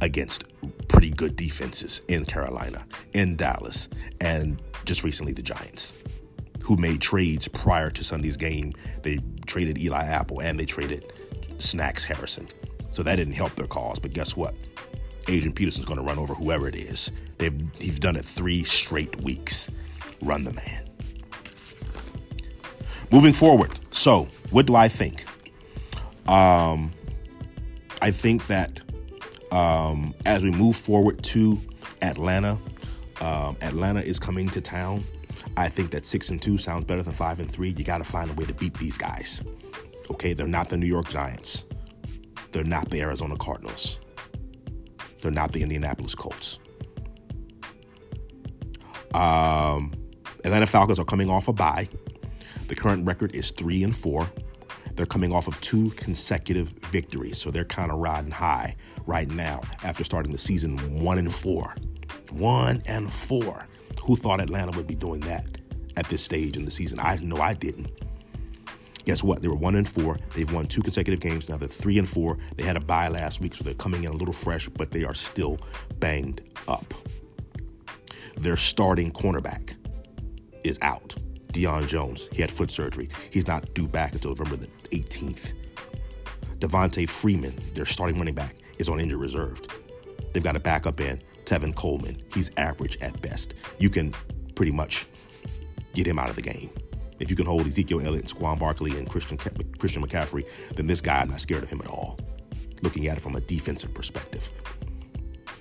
against 0.00 0.44
pretty 0.88 1.10
good 1.10 1.36
defenses 1.36 2.02
in 2.08 2.24
Carolina, 2.24 2.86
in 3.12 3.36
Dallas, 3.36 3.88
and 4.20 4.60
just 4.84 5.04
recently 5.04 5.32
the 5.32 5.42
Giants, 5.42 5.92
who 6.62 6.76
made 6.76 7.00
trades 7.00 7.48
prior 7.48 7.90
to 7.90 8.04
Sunday's 8.04 8.36
game. 8.36 8.72
They 9.02 9.18
traded 9.46 9.78
Eli 9.78 10.04
Apple 10.04 10.40
and 10.40 10.58
they 10.58 10.66
traded 10.66 11.12
Snacks 11.58 12.04
Harrison. 12.04 12.48
So 12.92 13.02
that 13.02 13.16
didn't 13.16 13.34
help 13.34 13.54
their 13.56 13.66
cause. 13.66 13.98
But 13.98 14.12
guess 14.12 14.36
what? 14.36 14.54
Adrian 15.28 15.52
Peterson's 15.52 15.86
going 15.86 15.98
to 15.98 16.04
run 16.04 16.18
over 16.18 16.34
whoever 16.34 16.68
it 16.68 16.74
is. 16.74 17.10
They've, 17.38 17.60
he's 17.78 17.98
done 17.98 18.16
it 18.16 18.24
three 18.24 18.64
straight 18.64 19.20
weeks. 19.22 19.70
Run 20.22 20.44
the 20.44 20.52
man. 20.52 20.88
Moving 23.12 23.32
forward, 23.32 23.78
so 23.92 24.28
what 24.50 24.66
do 24.66 24.74
I 24.74 24.88
think? 24.88 25.24
Um, 26.26 26.90
I 28.02 28.10
think 28.10 28.46
that 28.48 28.80
um, 29.52 30.14
as 30.24 30.42
we 30.42 30.50
move 30.50 30.76
forward 30.76 31.22
to 31.24 31.60
Atlanta, 32.02 32.58
um, 33.20 33.56
Atlanta 33.62 34.00
is 34.00 34.18
coming 34.18 34.48
to 34.50 34.60
town. 34.60 35.04
I 35.56 35.68
think 35.68 35.90
that 35.92 36.04
six 36.04 36.28
and 36.28 36.40
two 36.40 36.58
sounds 36.58 36.84
better 36.84 37.02
than 37.02 37.14
five 37.14 37.40
and 37.40 37.50
three. 37.50 37.74
You 37.76 37.84
got 37.84 37.98
to 37.98 38.04
find 38.04 38.30
a 38.30 38.34
way 38.34 38.44
to 38.44 38.54
beat 38.54 38.74
these 38.74 38.98
guys. 38.98 39.42
Okay, 40.10 40.32
they're 40.32 40.46
not 40.46 40.68
the 40.68 40.76
New 40.76 40.86
York 40.86 41.08
Giants. 41.08 41.64
They're 42.52 42.64
not 42.64 42.90
the 42.90 43.00
Arizona 43.00 43.36
Cardinals. 43.36 44.00
They're 45.20 45.30
not 45.30 45.52
the 45.52 45.62
Indianapolis 45.62 46.14
Colts. 46.14 46.58
Um, 49.14 49.92
Atlanta 50.44 50.66
Falcons 50.66 50.98
are 50.98 51.04
coming 51.04 51.30
off 51.30 51.48
a 51.48 51.52
bye. 51.52 51.88
The 52.68 52.74
current 52.74 53.06
record 53.06 53.34
is 53.34 53.50
three 53.50 53.82
and 53.82 53.96
four. 53.96 54.30
They're 54.96 55.06
coming 55.06 55.32
off 55.32 55.46
of 55.46 55.60
two 55.60 55.90
consecutive 55.90 56.68
victories, 56.90 57.38
so 57.38 57.50
they're 57.50 57.64
kind 57.64 57.92
of 57.92 57.98
riding 57.98 58.30
high 58.30 58.76
right 59.06 59.28
now 59.28 59.60
after 59.84 60.02
starting 60.04 60.32
the 60.32 60.38
season 60.38 61.00
one 61.00 61.18
and 61.18 61.32
four. 61.32 61.74
One 62.32 62.82
and 62.86 63.12
four. 63.12 63.66
Who 64.02 64.16
thought 64.16 64.40
Atlanta 64.40 64.72
would 64.72 64.86
be 64.86 64.94
doing 64.94 65.20
that 65.20 65.44
at 65.96 66.08
this 66.08 66.22
stage 66.22 66.56
in 66.56 66.64
the 66.64 66.70
season? 66.70 66.98
I 67.00 67.16
know 67.16 67.38
I 67.38 67.54
didn't. 67.54 67.90
Guess 69.04 69.22
what? 69.22 69.42
They 69.42 69.48
were 69.48 69.54
one 69.54 69.76
and 69.76 69.88
four. 69.88 70.18
They've 70.34 70.50
won 70.52 70.66
two 70.66 70.82
consecutive 70.82 71.20
games. 71.20 71.48
Now 71.48 71.58
they're 71.58 71.68
three 71.68 71.98
and 71.98 72.08
four. 72.08 72.38
They 72.56 72.64
had 72.64 72.76
a 72.76 72.80
bye 72.80 73.08
last 73.08 73.40
week, 73.40 73.54
so 73.54 73.62
they're 73.62 73.74
coming 73.74 74.04
in 74.04 74.10
a 74.10 74.16
little 74.16 74.34
fresh, 74.34 74.68
but 74.68 74.90
they 74.90 75.04
are 75.04 75.14
still 75.14 75.58
banged 76.00 76.40
up. 76.66 76.92
Their 78.38 78.56
starting 78.56 79.12
cornerback 79.12 79.76
is 80.64 80.78
out. 80.82 81.14
Deion 81.52 81.86
Jones. 81.88 82.28
He 82.32 82.42
had 82.42 82.50
foot 82.50 82.70
surgery. 82.70 83.08
He's 83.30 83.46
not 83.46 83.72
due 83.74 83.88
back 83.88 84.12
until 84.12 84.32
November 84.32 84.56
the 84.56 84.66
18th. 84.90 85.52
Devonta 86.58 87.08
Freeman, 87.08 87.54
their 87.74 87.86
starting 87.86 88.18
running 88.18 88.34
back, 88.34 88.56
is 88.78 88.88
on 88.88 89.00
injured 89.00 89.20
reserve. 89.20 89.60
They've 90.32 90.42
got 90.42 90.56
a 90.56 90.60
backup 90.60 91.00
in, 91.00 91.22
Tevin 91.44 91.74
Coleman. 91.74 92.22
He's 92.34 92.50
average 92.56 92.98
at 93.00 93.20
best. 93.22 93.54
You 93.78 93.90
can 93.90 94.14
pretty 94.54 94.72
much 94.72 95.06
get 95.94 96.06
him 96.06 96.18
out 96.18 96.28
of 96.28 96.36
the 96.36 96.42
game. 96.42 96.70
If 97.18 97.30
you 97.30 97.36
can 97.36 97.46
hold 97.46 97.66
Ezekiel 97.66 98.00
Elliott, 98.04 98.26
Saquon 98.26 98.58
Barkley, 98.58 98.96
and 98.98 99.08
Christian, 99.08 99.38
Christian 99.78 100.06
McCaffrey, 100.06 100.46
then 100.74 100.86
this 100.86 101.00
guy, 101.00 101.20
I'm 101.20 101.30
not 101.30 101.40
scared 101.40 101.62
of 101.62 101.70
him 101.70 101.80
at 101.80 101.86
all. 101.86 102.18
Looking 102.82 103.06
at 103.06 103.16
it 103.16 103.20
from 103.20 103.36
a 103.36 103.40
defensive 103.40 103.94
perspective. 103.94 104.50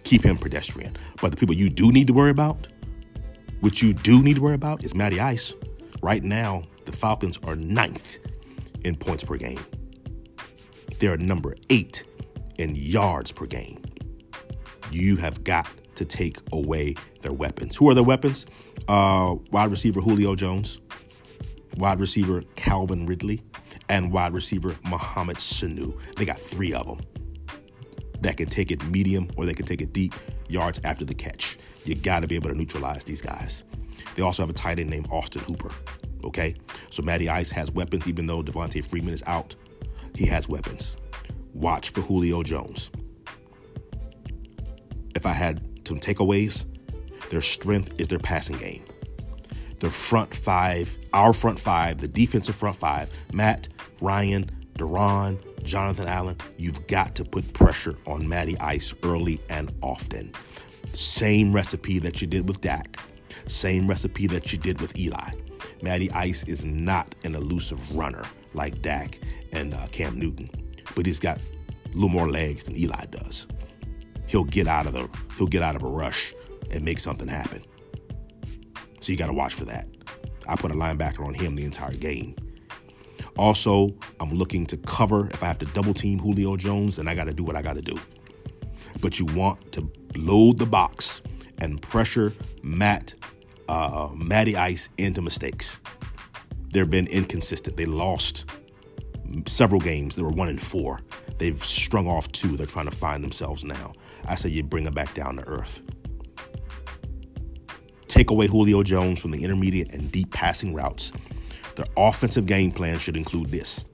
Keep 0.03 0.23
him 0.23 0.37
pedestrian. 0.37 0.97
But 1.21 1.31
the 1.31 1.37
people 1.37 1.55
you 1.55 1.69
do 1.69 1.91
need 1.91 2.07
to 2.07 2.13
worry 2.13 2.29
about, 2.29 2.67
which 3.61 3.81
you 3.81 3.93
do 3.93 4.21
need 4.21 4.35
to 4.35 4.41
worry 4.41 4.53
about, 4.53 4.83
is 4.83 4.93
Matty 4.93 5.19
Ice. 5.19 5.53
Right 6.01 6.23
now, 6.23 6.63
the 6.83 6.91
Falcons 6.91 7.39
are 7.45 7.55
ninth 7.55 8.17
in 8.85 8.95
points 8.95 9.23
per 9.23 9.35
game. 9.35 9.59
They're 10.99 11.17
number 11.17 11.55
eight 11.69 12.03
in 12.57 12.75
yards 12.75 13.31
per 13.31 13.47
game. 13.47 13.83
You 14.91 15.15
have 15.17 15.43
got 15.43 15.67
to 15.95 16.05
take 16.05 16.37
away 16.53 16.95
their 17.21 17.33
weapons. 17.33 17.75
Who 17.75 17.89
are 17.89 17.95
their 17.95 18.03
weapons? 18.03 18.45
Uh, 18.87 19.35
wide 19.51 19.71
receiver 19.71 19.99
Julio 19.99 20.35
Jones, 20.35 20.79
wide 21.77 21.99
receiver 21.99 22.43
Calvin 22.55 23.07
Ridley, 23.07 23.41
and 23.89 24.11
wide 24.13 24.33
receiver 24.33 24.75
Mohamed 24.83 25.37
Sanu. 25.37 25.97
They 26.15 26.25
got 26.25 26.39
three 26.39 26.71
of 26.71 26.85
them 26.85 26.99
that 28.21 28.37
can 28.37 28.47
take 28.47 28.71
it 28.71 28.83
medium 28.85 29.29
or 29.35 29.45
they 29.45 29.53
can 29.53 29.65
take 29.65 29.81
it 29.81 29.93
deep 29.93 30.13
yards 30.47 30.79
after 30.83 31.03
the 31.03 31.15
catch. 31.15 31.57
You 31.85 31.95
got 31.95 32.19
to 32.19 32.27
be 32.27 32.35
able 32.35 32.49
to 32.49 32.55
neutralize 32.55 33.03
these 33.03 33.21
guys. 33.21 33.63
They 34.15 34.21
also 34.21 34.43
have 34.43 34.49
a 34.49 34.53
tight 34.53 34.77
end 34.77 34.91
named 34.91 35.07
Austin 35.11 35.41
Hooper. 35.41 35.71
Okay? 36.25 36.55
So 36.89 37.03
Matty 37.03 37.29
Ice 37.29 37.49
has 37.51 37.71
weapons, 37.71 38.07
even 38.07 38.25
though 38.25 38.41
Devonta 38.43 38.83
Freeman 38.85 39.13
is 39.13 39.23
out. 39.27 39.55
He 40.15 40.25
has 40.27 40.47
weapons. 40.49 40.97
Watch 41.53 41.89
for 41.89 42.01
Julio 42.01 42.43
Jones. 42.43 42.91
If 45.15 45.25
I 45.25 45.33
had 45.33 45.61
some 45.87 45.99
takeaways, 45.99 46.65
their 47.29 47.41
strength 47.41 47.99
is 47.99 48.07
their 48.07 48.19
passing 48.19 48.57
game. 48.57 48.83
Their 49.79 49.89
front 49.89 50.33
five, 50.33 50.97
our 51.13 51.33
front 51.33 51.59
five, 51.59 51.99
the 51.99 52.07
defensive 52.07 52.55
front 52.55 52.77
five, 52.77 53.09
Matt, 53.33 53.67
Ryan, 54.01 54.49
Da'Ron, 54.77 55.37
Jonathan 55.63 56.07
Allen, 56.07 56.37
you've 56.57 56.85
got 56.87 57.15
to 57.15 57.25
put 57.25 57.51
pressure 57.53 57.95
on 58.05 58.27
Matty 58.27 58.57
Ice 58.59 58.93
early 59.03 59.41
and 59.49 59.73
often. 59.81 60.31
Same 60.93 61.53
recipe 61.53 61.99
that 61.99 62.21
you 62.21 62.27
did 62.27 62.47
with 62.47 62.61
Dak. 62.61 62.97
Same 63.47 63.87
recipe 63.87 64.27
that 64.27 64.51
you 64.51 64.59
did 64.59 64.79
with 64.81 64.97
Eli. 64.97 65.31
Matty 65.81 66.11
Ice 66.11 66.43
is 66.43 66.65
not 66.65 67.13
an 67.23 67.35
elusive 67.35 67.95
runner 67.95 68.23
like 68.53 68.81
Dak 68.81 69.19
and 69.51 69.73
uh, 69.73 69.87
Cam 69.91 70.17
Newton, 70.17 70.49
but 70.95 71.05
he's 71.05 71.19
got 71.19 71.37
a 71.37 71.93
little 71.93 72.09
more 72.09 72.29
legs 72.29 72.63
than 72.63 72.77
Eli 72.77 73.05
does. 73.05 73.47
He'll 74.27 74.43
get 74.43 74.67
out 74.67 74.87
of 74.87 74.93
the 74.93 75.07
he'll 75.37 75.47
get 75.47 75.61
out 75.61 75.75
of 75.75 75.83
a 75.83 75.87
rush 75.87 76.33
and 76.71 76.83
make 76.83 76.99
something 76.99 77.27
happen. 77.27 77.63
So 79.01 79.11
you 79.11 79.17
got 79.17 79.27
to 79.27 79.33
watch 79.33 79.53
for 79.53 79.65
that. 79.65 79.87
I 80.47 80.55
put 80.55 80.71
a 80.71 80.75
linebacker 80.75 81.25
on 81.25 81.33
him 81.33 81.55
the 81.55 81.63
entire 81.63 81.93
game. 81.93 82.35
Also, 83.37 83.89
I'm 84.19 84.31
looking 84.31 84.65
to 84.67 84.77
cover 84.77 85.29
if 85.29 85.43
I 85.43 85.47
have 85.47 85.59
to 85.59 85.65
double 85.67 85.93
team 85.93 86.19
Julio 86.19 86.55
Jones, 86.55 86.95
then 86.95 87.07
I 87.07 87.15
got 87.15 87.25
to 87.25 87.33
do 87.33 87.43
what 87.43 87.55
I 87.55 87.61
got 87.61 87.75
to 87.75 87.81
do. 87.81 87.99
But 89.01 89.19
you 89.19 89.25
want 89.25 89.71
to 89.73 89.91
load 90.15 90.57
the 90.57 90.65
box 90.65 91.21
and 91.59 91.81
pressure 91.81 92.33
Matt 92.63 93.15
uh, 93.67 94.09
Matty 94.13 94.55
Ice 94.55 94.89
into 94.97 95.21
mistakes. 95.21 95.79
They've 96.71 96.89
been 96.89 97.07
inconsistent. 97.07 97.77
They 97.77 97.85
lost 97.85 98.45
several 99.47 99.81
games. 99.81 100.15
They 100.15 100.23
were 100.23 100.29
one 100.29 100.49
in 100.49 100.57
four. 100.57 101.01
They've 101.37 101.63
strung 101.63 102.07
off 102.07 102.31
two. 102.31 102.57
They're 102.57 102.67
trying 102.67 102.89
to 102.89 102.95
find 102.95 103.23
themselves 103.23 103.63
now. 103.63 103.93
I 104.25 104.35
say 104.35 104.49
you 104.49 104.63
bring 104.63 104.83
them 104.83 104.93
back 104.93 105.13
down 105.13 105.37
to 105.37 105.47
earth. 105.47 105.81
Take 108.07 108.29
away 108.29 108.47
Julio 108.47 108.83
Jones 108.83 109.19
from 109.19 109.31
the 109.31 109.43
intermediate 109.43 109.93
and 109.93 110.11
deep 110.11 110.31
passing 110.31 110.73
routes. 110.73 111.11
Their 111.75 111.85
offensive 111.97 112.45
game 112.45 112.71
plan 112.71 112.97
should 112.97 113.17
include 113.17 113.49
this. 113.49 113.85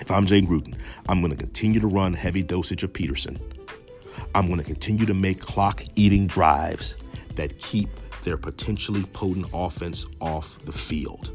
If 0.00 0.10
I'm 0.10 0.26
Jay 0.26 0.42
Gruden, 0.42 0.74
I'm 1.08 1.20
going 1.20 1.30
to 1.30 1.38
continue 1.38 1.78
to 1.78 1.86
run 1.86 2.12
heavy 2.12 2.42
dosage 2.42 2.82
of 2.82 2.92
Peterson. 2.92 3.38
I'm 4.34 4.46
going 4.46 4.58
to 4.58 4.64
continue 4.64 5.06
to 5.06 5.14
make 5.14 5.40
clock 5.40 5.84
eating 5.94 6.26
drives 6.26 6.96
that 7.36 7.58
keep 7.58 7.88
their 8.22 8.36
potentially 8.36 9.02
potent 9.12 9.46
offense 9.52 10.06
off 10.20 10.58
the 10.64 10.72
field. 10.72 11.30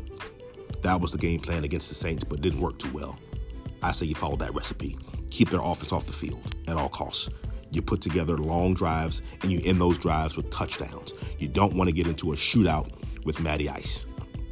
That 0.82 1.00
was 1.00 1.12
the 1.12 1.18
game 1.18 1.40
plan 1.40 1.64
against 1.64 1.90
the 1.90 1.96
Saints, 1.96 2.24
but 2.24 2.42
didn't 2.42 2.62
work 2.62 2.80
too 2.80 2.92
well. 2.92 3.18
I 3.84 3.92
say 3.92 4.06
you 4.06 4.16
follow 4.16 4.38
that 4.38 4.54
recipe. 4.54 4.98
Keep 5.30 5.50
their 5.50 5.62
offense 5.62 5.92
off 5.92 6.06
the 6.06 6.14
field 6.14 6.56
at 6.68 6.78
all 6.78 6.90
costs. 6.90 7.30
You 7.72 7.82
put 7.82 8.02
together 8.02 8.38
long 8.38 8.74
drives 8.74 9.22
and 9.42 9.52
you 9.52 9.62
end 9.66 9.82
those 9.82 9.98
drives 9.98 10.38
with 10.38 10.50
touchdowns. 10.50 11.14
You 11.38 11.48
don't 11.48 11.76
want 11.76 11.90
to 11.90 11.94
get 11.94 12.08
into 12.08 12.32
a 12.32 12.36
shootout 12.36 12.90
with 13.26 13.40
Matty 13.40 13.70
Ice. 13.70 14.06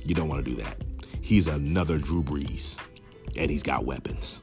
You 0.04 0.14
don't 0.14 0.28
want 0.28 0.44
to 0.44 0.52
do 0.52 0.62
that. 0.62 0.78
He's 1.22 1.48
another 1.48 1.98
Drew 1.98 2.22
Brees, 2.22 2.78
and 3.36 3.50
he's 3.50 3.64
got 3.64 3.86
weapons. 3.86 4.42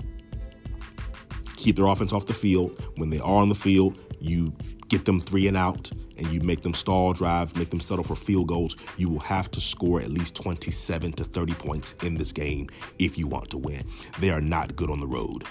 Keep 1.57 1.77
their 1.77 1.87
offense 1.87 2.13
off 2.13 2.27
the 2.27 2.35
field. 2.35 2.83
When 2.97 3.11
they 3.11 3.21
are 3.21 3.41
on 3.41 3.49
the 3.49 3.55
field, 3.55 3.99
you 4.25 4.53
get 4.89 5.05
them 5.05 5.21
three 5.21 5.49
and 5.49 5.57
out 5.57 5.91
and 6.17 6.27
you 6.29 6.41
make 6.41 6.63
them 6.63 6.75
stall 6.75 7.13
drives, 7.13 7.57
make 7.57 7.71
them 7.71 7.81
settle 7.81 8.05
for 8.05 8.15
field 8.15 8.49
goals, 8.49 8.77
you 8.97 9.09
will 9.09 9.21
have 9.21 9.51
to 9.51 9.61
score 9.61 10.01
at 10.01 10.11
least 10.11 10.35
27 10.35 11.13
to 11.13 11.25
30 11.25 11.55
points 11.55 11.95
in 12.03 12.15
this 12.15 12.33
game 12.33 12.69
if 12.99 13.19
you 13.19 13.27
want 13.27 13.51
to 13.51 13.59
win. 13.59 13.83
They 14.21 14.31
are 14.31 14.41
not 14.41 14.77
good 14.77 14.91
on 14.91 15.01
the 15.01 15.07
road. 15.07 15.45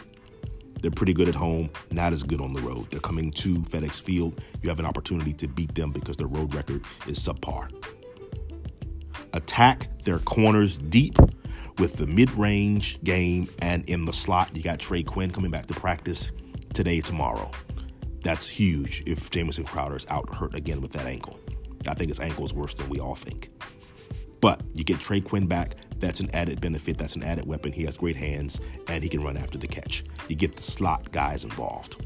They're 0.81 0.91
pretty 0.91 1.13
good 1.13 1.29
at 1.29 1.35
home, 1.35 1.69
not 1.91 2.11
as 2.11 2.23
good 2.23 2.41
on 2.41 2.53
the 2.53 2.61
road. 2.61 2.89
They're 2.89 2.99
coming 2.99 3.31
to 3.31 3.59
FedEx 3.59 4.01
Field. 4.01 4.41
You 4.61 4.69
have 4.69 4.79
an 4.79 4.85
opportunity 4.85 5.33
to 5.33 5.47
beat 5.47 5.75
them 5.75 5.91
because 5.91 6.17
their 6.17 6.27
road 6.27 6.53
record 6.55 6.83
is 7.07 7.19
subpar. 7.19 7.71
Attack 9.33 10.03
their 10.03 10.19
corners 10.19 10.79
deep 10.79 11.17
with 11.77 11.95
the 11.95 12.07
mid 12.07 12.31
range 12.31 13.01
game 13.03 13.47
and 13.59 13.87
in 13.87 14.05
the 14.05 14.13
slot. 14.13 14.55
You 14.55 14.63
got 14.63 14.79
Trey 14.79 15.03
Quinn 15.03 15.31
coming 15.31 15.51
back 15.51 15.67
to 15.67 15.73
practice 15.73 16.31
today, 16.73 17.01
tomorrow. 17.01 17.51
That's 18.21 18.47
huge 18.47 19.03
if 19.05 19.29
Jamison 19.31 19.63
Crowder 19.63 19.95
is 19.95 20.05
out 20.09 20.33
hurt 20.33 20.53
again 20.55 20.81
with 20.81 20.91
that 20.93 21.05
ankle. 21.07 21.39
I 21.87 21.95
think 21.95 22.09
his 22.09 22.19
ankle 22.19 22.45
is 22.45 22.53
worse 22.53 22.73
than 22.73 22.87
we 22.89 22.99
all 22.99 23.15
think. 23.15 23.49
But 24.39 24.61
you 24.73 24.83
get 24.83 24.99
Trey 24.99 25.21
Quinn 25.21 25.47
back. 25.47 25.75
That's 25.99 26.19
an 26.19 26.29
added 26.33 26.61
benefit. 26.61 26.97
That's 26.97 27.15
an 27.15 27.23
added 27.23 27.45
weapon. 27.45 27.71
He 27.71 27.83
has 27.83 27.97
great 27.97 28.15
hands 28.15 28.59
and 28.87 29.03
he 29.03 29.09
can 29.09 29.23
run 29.23 29.37
after 29.37 29.57
the 29.57 29.67
catch. 29.67 30.03
You 30.27 30.35
get 30.35 30.55
the 30.55 30.61
slot 30.61 31.11
guys 31.11 31.43
involved. 31.43 32.03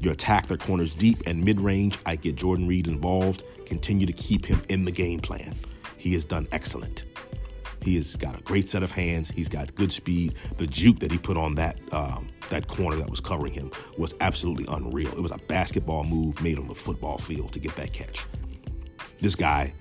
You 0.00 0.10
attack 0.10 0.46
their 0.46 0.56
corners 0.56 0.94
deep 0.94 1.22
and 1.26 1.44
mid 1.44 1.60
range. 1.60 1.98
I 2.06 2.16
get 2.16 2.36
Jordan 2.36 2.66
Reed 2.66 2.86
involved. 2.86 3.44
Continue 3.66 4.06
to 4.06 4.12
keep 4.12 4.46
him 4.46 4.62
in 4.68 4.84
the 4.84 4.90
game 4.90 5.20
plan. 5.20 5.54
He 5.96 6.14
has 6.14 6.24
done 6.24 6.46
excellent. 6.52 7.04
He 7.88 7.96
has 7.96 8.16
got 8.16 8.38
a 8.38 8.42
great 8.42 8.68
set 8.68 8.82
of 8.82 8.92
hands. 8.92 9.30
He's 9.30 9.48
got 9.48 9.74
good 9.74 9.90
speed. 9.90 10.34
The 10.58 10.66
juke 10.66 10.98
that 10.98 11.10
he 11.10 11.16
put 11.16 11.38
on 11.38 11.54
that 11.54 11.80
um, 11.90 12.28
that 12.50 12.68
corner 12.68 12.96
that 12.96 13.08
was 13.08 13.18
covering 13.18 13.54
him 13.54 13.70
was 13.96 14.12
absolutely 14.20 14.66
unreal. 14.68 15.10
It 15.12 15.22
was 15.22 15.30
a 15.30 15.38
basketball 15.38 16.04
move 16.04 16.38
made 16.42 16.58
on 16.58 16.68
the 16.68 16.74
football 16.74 17.16
field 17.16 17.52
to 17.52 17.58
get 17.58 17.74
that 17.76 17.94
catch. 17.94 18.26
This 19.20 19.34
guy 19.34 19.72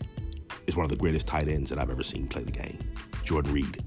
is 0.67 0.77
one 0.77 0.85
of 0.85 0.89
the 0.89 0.95
greatest 0.95 1.27
tight 1.27 1.49
ends 1.49 1.69
that 1.69 1.79
I've 1.79 1.89
ever 1.89 2.01
seen 2.01 2.29
play 2.29 2.43
the 2.43 2.51
game. 2.51 2.79
Jordan 3.25 3.51
Reed. 3.51 3.83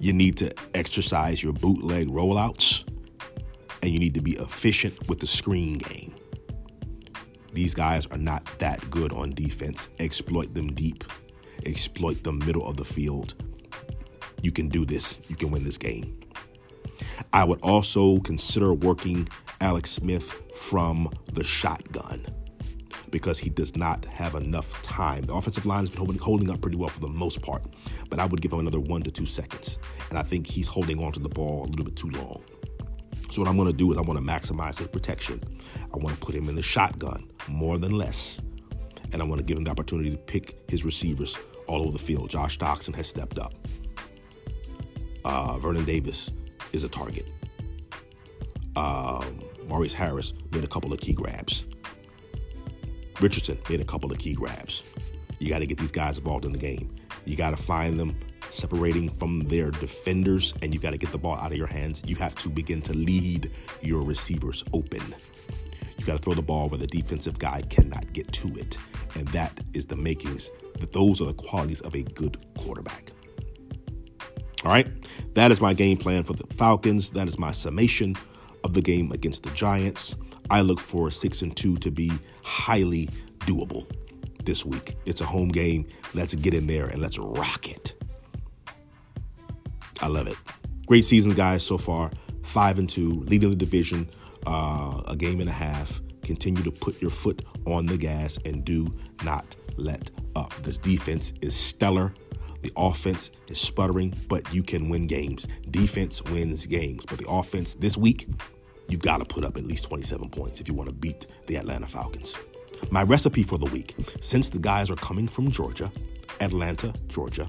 You 0.00 0.14
need 0.14 0.38
to 0.38 0.50
exercise 0.72 1.42
your 1.42 1.52
bootleg 1.52 2.08
rollouts, 2.08 2.88
and 3.82 3.92
you 3.92 3.98
need 3.98 4.14
to 4.14 4.22
be 4.22 4.32
efficient 4.38 5.10
with 5.10 5.20
the 5.20 5.26
screen 5.26 5.76
game. 5.76 6.14
These 7.52 7.74
guys 7.74 8.06
are 8.06 8.16
not 8.16 8.46
that 8.60 8.88
good 8.88 9.12
on 9.12 9.32
defense. 9.32 9.88
Exploit 9.98 10.54
them 10.54 10.72
deep 10.72 11.04
exploit 11.66 12.22
the 12.22 12.32
middle 12.32 12.66
of 12.66 12.76
the 12.76 12.84
field. 12.84 13.34
You 14.42 14.52
can 14.52 14.68
do 14.68 14.84
this. 14.84 15.20
You 15.28 15.36
can 15.36 15.50
win 15.50 15.64
this 15.64 15.78
game. 15.78 16.18
I 17.32 17.44
would 17.44 17.60
also 17.62 18.18
consider 18.20 18.72
working 18.72 19.28
Alex 19.60 19.90
Smith 19.90 20.30
from 20.54 21.10
the 21.32 21.44
shotgun 21.44 22.26
because 23.10 23.38
he 23.38 23.48
does 23.48 23.76
not 23.76 24.04
have 24.06 24.34
enough 24.34 24.80
time. 24.82 25.24
The 25.24 25.34
offensive 25.34 25.66
line 25.66 25.80
has 25.80 25.90
been 25.90 26.18
holding 26.18 26.50
up 26.50 26.60
pretty 26.60 26.76
well 26.76 26.88
for 26.88 27.00
the 27.00 27.08
most 27.08 27.42
part, 27.42 27.62
but 28.10 28.20
I 28.20 28.26
would 28.26 28.40
give 28.40 28.52
him 28.52 28.60
another 28.60 28.80
one 28.80 29.02
to 29.02 29.10
two 29.10 29.26
seconds. 29.26 29.78
And 30.10 30.18
I 30.18 30.22
think 30.22 30.46
he's 30.46 30.68
holding 30.68 31.02
on 31.02 31.12
to 31.12 31.20
the 31.20 31.28
ball 31.28 31.64
a 31.64 31.68
little 31.68 31.84
bit 31.84 31.96
too 31.96 32.10
long. 32.10 32.42
So, 33.30 33.42
what 33.42 33.48
I'm 33.48 33.56
going 33.56 33.70
to 33.70 33.76
do 33.76 33.92
is 33.92 33.98
I 33.98 34.00
want 34.00 34.18
to 34.18 34.24
maximize 34.24 34.78
his 34.78 34.88
protection. 34.88 35.42
I 35.92 35.98
want 35.98 36.18
to 36.18 36.24
put 36.24 36.34
him 36.34 36.48
in 36.48 36.54
the 36.54 36.62
shotgun 36.62 37.28
more 37.46 37.76
than 37.76 37.92
less 37.92 38.40
and 39.12 39.22
I 39.22 39.24
want 39.24 39.38
to 39.38 39.44
give 39.44 39.56
him 39.56 39.64
the 39.64 39.70
opportunity 39.70 40.10
to 40.10 40.16
pick 40.16 40.58
his 40.68 40.84
receivers 40.84 41.36
all 41.66 41.82
over 41.82 41.92
the 41.92 41.98
field. 41.98 42.30
Josh 42.30 42.58
Doctson 42.58 42.94
has 42.94 43.06
stepped 43.06 43.38
up. 43.38 43.52
Uh, 45.24 45.58
Vernon 45.58 45.84
Davis 45.84 46.30
is 46.72 46.84
a 46.84 46.88
target. 46.88 47.32
Um, 48.76 49.42
Maurice 49.66 49.94
Harris 49.94 50.32
made 50.52 50.64
a 50.64 50.68
couple 50.68 50.92
of 50.92 51.00
key 51.00 51.12
grabs. 51.12 51.64
Richardson 53.20 53.58
made 53.68 53.80
a 53.80 53.84
couple 53.84 54.12
of 54.12 54.18
key 54.18 54.32
grabs. 54.34 54.82
You 55.38 55.48
got 55.48 55.58
to 55.58 55.66
get 55.66 55.78
these 55.78 55.92
guys 55.92 56.18
involved 56.18 56.44
in 56.44 56.52
the 56.52 56.58
game. 56.58 56.94
You 57.24 57.36
got 57.36 57.50
to 57.50 57.56
find 57.56 57.98
them 57.98 58.18
separating 58.50 59.10
from 59.10 59.40
their 59.40 59.70
defenders, 59.70 60.54
and 60.62 60.72
you 60.72 60.80
got 60.80 60.90
to 60.90 60.98
get 60.98 61.12
the 61.12 61.18
ball 61.18 61.36
out 61.36 61.52
of 61.52 61.58
your 61.58 61.66
hands. 61.66 62.02
You 62.06 62.16
have 62.16 62.34
to 62.36 62.48
begin 62.48 62.80
to 62.82 62.94
lead 62.94 63.50
your 63.82 64.02
receivers 64.02 64.64
open. 64.72 65.02
You 65.98 66.04
got 66.04 66.16
to 66.16 66.22
throw 66.22 66.34
the 66.34 66.42
ball 66.42 66.68
where 66.68 66.78
the 66.78 66.86
defensive 66.86 67.38
guy 67.38 67.60
cannot 67.62 68.12
get 68.12 68.32
to 68.32 68.48
it. 68.56 68.78
And 69.14 69.26
that 69.28 69.60
is 69.74 69.86
the 69.86 69.96
makings, 69.96 70.50
that 70.80 70.92
those 70.92 71.20
are 71.20 71.26
the 71.26 71.34
qualities 71.34 71.80
of 71.82 71.94
a 71.94 72.02
good 72.02 72.36
quarterback. 72.58 73.12
All 74.64 74.72
right. 74.72 74.88
That 75.34 75.52
is 75.52 75.60
my 75.60 75.72
game 75.72 75.96
plan 75.96 76.24
for 76.24 76.32
the 76.32 76.44
Falcons. 76.54 77.12
That 77.12 77.28
is 77.28 77.38
my 77.38 77.52
summation 77.52 78.16
of 78.64 78.74
the 78.74 78.82
game 78.82 79.12
against 79.12 79.44
the 79.44 79.50
Giants. 79.50 80.16
I 80.50 80.62
look 80.62 80.80
for 80.80 81.10
six 81.10 81.42
and 81.42 81.56
two 81.56 81.76
to 81.78 81.90
be 81.90 82.10
highly 82.42 83.08
doable 83.40 83.86
this 84.44 84.64
week. 84.64 84.96
It's 85.04 85.20
a 85.20 85.26
home 85.26 85.48
game. 85.48 85.86
Let's 86.14 86.34
get 86.34 86.54
in 86.54 86.66
there 86.66 86.86
and 86.86 87.00
let's 87.00 87.18
rock 87.18 87.68
it. 87.68 87.94
I 90.00 90.08
love 90.08 90.26
it. 90.26 90.36
Great 90.86 91.04
season, 91.04 91.34
guys, 91.34 91.62
so 91.62 91.76
far. 91.78 92.10
Five 92.42 92.78
and 92.78 92.88
two, 92.88 93.20
leading 93.26 93.50
the 93.50 93.56
division, 93.56 94.08
uh, 94.46 95.02
a 95.06 95.14
game 95.16 95.40
and 95.40 95.48
a 95.48 95.52
half. 95.52 96.00
Continue 96.28 96.62
to 96.62 96.70
put 96.70 97.00
your 97.00 97.10
foot 97.10 97.42
on 97.64 97.86
the 97.86 97.96
gas 97.96 98.38
and 98.44 98.62
do 98.62 98.94
not 99.24 99.56
let 99.78 100.10
up. 100.36 100.52
This 100.62 100.76
defense 100.76 101.32
is 101.40 101.56
stellar. 101.56 102.12
The 102.60 102.70
offense 102.76 103.30
is 103.48 103.58
sputtering, 103.58 104.14
but 104.28 104.52
you 104.52 104.62
can 104.62 104.90
win 104.90 105.06
games. 105.06 105.48
Defense 105.70 106.22
wins 106.24 106.66
games, 106.66 107.02
but 107.08 107.16
the 107.16 107.26
offense 107.26 107.76
this 107.76 107.96
week, 107.96 108.28
you've 108.90 109.00
got 109.00 109.20
to 109.20 109.24
put 109.24 109.42
up 109.42 109.56
at 109.56 109.64
least 109.64 109.84
27 109.84 110.28
points 110.28 110.60
if 110.60 110.68
you 110.68 110.74
want 110.74 110.90
to 110.90 110.94
beat 110.94 111.28
the 111.46 111.56
Atlanta 111.56 111.86
Falcons. 111.86 112.36
My 112.90 113.04
recipe 113.04 113.42
for 113.42 113.56
the 113.56 113.64
week 113.64 113.94
since 114.20 114.50
the 114.50 114.58
guys 114.58 114.90
are 114.90 114.96
coming 114.96 115.28
from 115.28 115.50
Georgia, 115.50 115.90
Atlanta, 116.40 116.92
Georgia, 117.06 117.48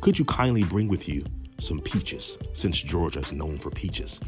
could 0.00 0.16
you 0.20 0.24
kindly 0.26 0.62
bring 0.62 0.86
with 0.86 1.08
you 1.08 1.24
some 1.58 1.80
peaches 1.80 2.38
since 2.52 2.80
Georgia 2.80 3.18
is 3.18 3.32
known 3.32 3.58
for 3.58 3.70
peaches? 3.70 4.20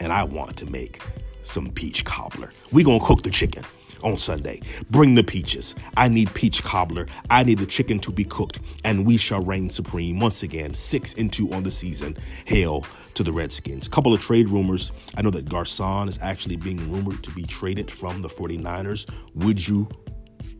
And 0.00 0.10
I 0.10 0.24
want 0.24 0.56
to 0.56 0.66
make 0.70 1.02
some 1.42 1.70
peach 1.70 2.04
cobbler. 2.04 2.50
We 2.72 2.84
gonna 2.84 3.04
cook 3.04 3.22
the 3.22 3.30
chicken 3.30 3.64
on 4.02 4.18
Sunday. 4.18 4.60
Bring 4.90 5.14
the 5.14 5.24
peaches. 5.24 5.74
I 5.96 6.08
need 6.08 6.32
peach 6.34 6.62
cobbler. 6.62 7.06
I 7.30 7.44
need 7.44 7.58
the 7.58 7.66
chicken 7.66 7.98
to 8.00 8.12
be 8.12 8.24
cooked, 8.24 8.60
and 8.84 9.06
we 9.06 9.16
shall 9.16 9.42
reign 9.42 9.70
supreme 9.70 10.20
once 10.20 10.42
again. 10.42 10.74
Six 10.74 11.14
and 11.14 11.32
two 11.32 11.52
on 11.52 11.62
the 11.62 11.70
season. 11.70 12.16
Hail 12.44 12.84
to 13.14 13.22
the 13.22 13.32
Redskins. 13.32 13.88
Couple 13.88 14.12
of 14.12 14.20
trade 14.20 14.48
rumors. 14.48 14.92
I 15.16 15.22
know 15.22 15.30
that 15.30 15.48
Garcon 15.48 16.08
is 16.08 16.18
actually 16.22 16.56
being 16.56 16.90
rumored 16.90 17.22
to 17.22 17.30
be 17.30 17.44
traded 17.44 17.90
from 17.90 18.22
the 18.22 18.28
49ers. 18.28 19.08
Would 19.34 19.66
you 19.66 19.88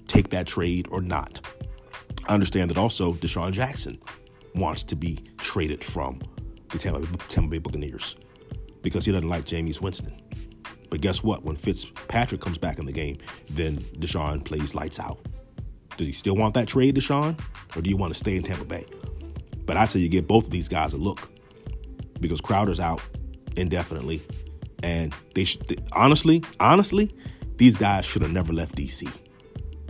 take 0.07 0.31
that 0.31 0.47
trade 0.47 0.87
or 0.91 1.01
not? 1.01 1.41
I 2.29 2.35
understand 2.35 2.71
that 2.71 2.79
also 2.79 3.15
DeSean 3.15 3.53
Jackson 3.53 3.99
wants 4.55 4.83
to 4.85 4.97
be 4.97 5.19
traded 5.39 5.83
from 5.83 6.21
the 6.71 6.79
Tampa, 6.79 7.07
Tampa 7.29 7.51
Bay 7.51 7.59
Buccaneers 7.59 8.17
because 8.83 9.05
he 9.05 9.13
doesn't 9.13 9.29
like 9.29 9.45
Jameis 9.45 9.81
Winston. 9.81 10.13
But 10.93 11.01
guess 11.01 11.25
what? 11.25 11.43
When 11.43 11.57
Fitzpatrick 11.57 12.43
comes 12.43 12.59
back 12.59 12.79
in 12.79 12.85
the 12.85 12.93
game, 12.93 13.17
then 13.49 13.79
DeSean 13.79 14.45
plays 14.45 14.75
lights 14.75 15.01
out. 15.01 15.21
Does 15.97 16.07
he 16.07 16.13
still 16.13 16.37
want 16.37 16.53
that 16.53 16.69
trade, 16.69 16.95
DeSean? 16.97 17.41
Or 17.75 17.81
do 17.81 17.89
you 17.89 17.97
want 17.97 18.13
to 18.13 18.19
stay 18.19 18.37
in 18.37 18.43
Tampa 18.43 18.67
Bay? 18.67 18.85
But 19.65 19.79
I 19.79 19.87
tell 19.87 20.03
you, 20.03 20.11
give 20.11 20.29
both 20.29 20.45
of 20.45 20.51
these 20.51 20.69
guys 20.69 20.93
a 20.93 20.99
look 20.99 21.31
because 22.21 22.43
Crowder's 22.43 22.79
out 22.79 23.01
indefinitely. 23.57 24.21
And 24.83 25.15
they 25.35 25.45
should, 25.45 25.67
they, 25.67 25.77
honestly, 25.93 26.45
honestly, 26.61 27.17
these 27.57 27.75
guys 27.75 28.05
should 28.05 28.21
have 28.21 28.33
never 28.33 28.53
left 28.53 28.77
DC. 28.77 29.11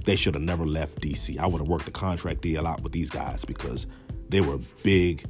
They 0.04 0.14
should 0.14 0.34
have 0.34 0.44
never 0.44 0.64
left 0.64 1.00
DC. 1.00 1.36
I 1.36 1.48
would 1.48 1.58
have 1.60 1.68
worked 1.68 1.88
a 1.88 1.90
contract 1.90 2.42
deal 2.42 2.64
out 2.64 2.82
with 2.82 2.92
these 2.92 3.10
guys 3.10 3.44
because 3.44 3.88
they 4.28 4.40
were 4.40 4.58
big 4.84 5.28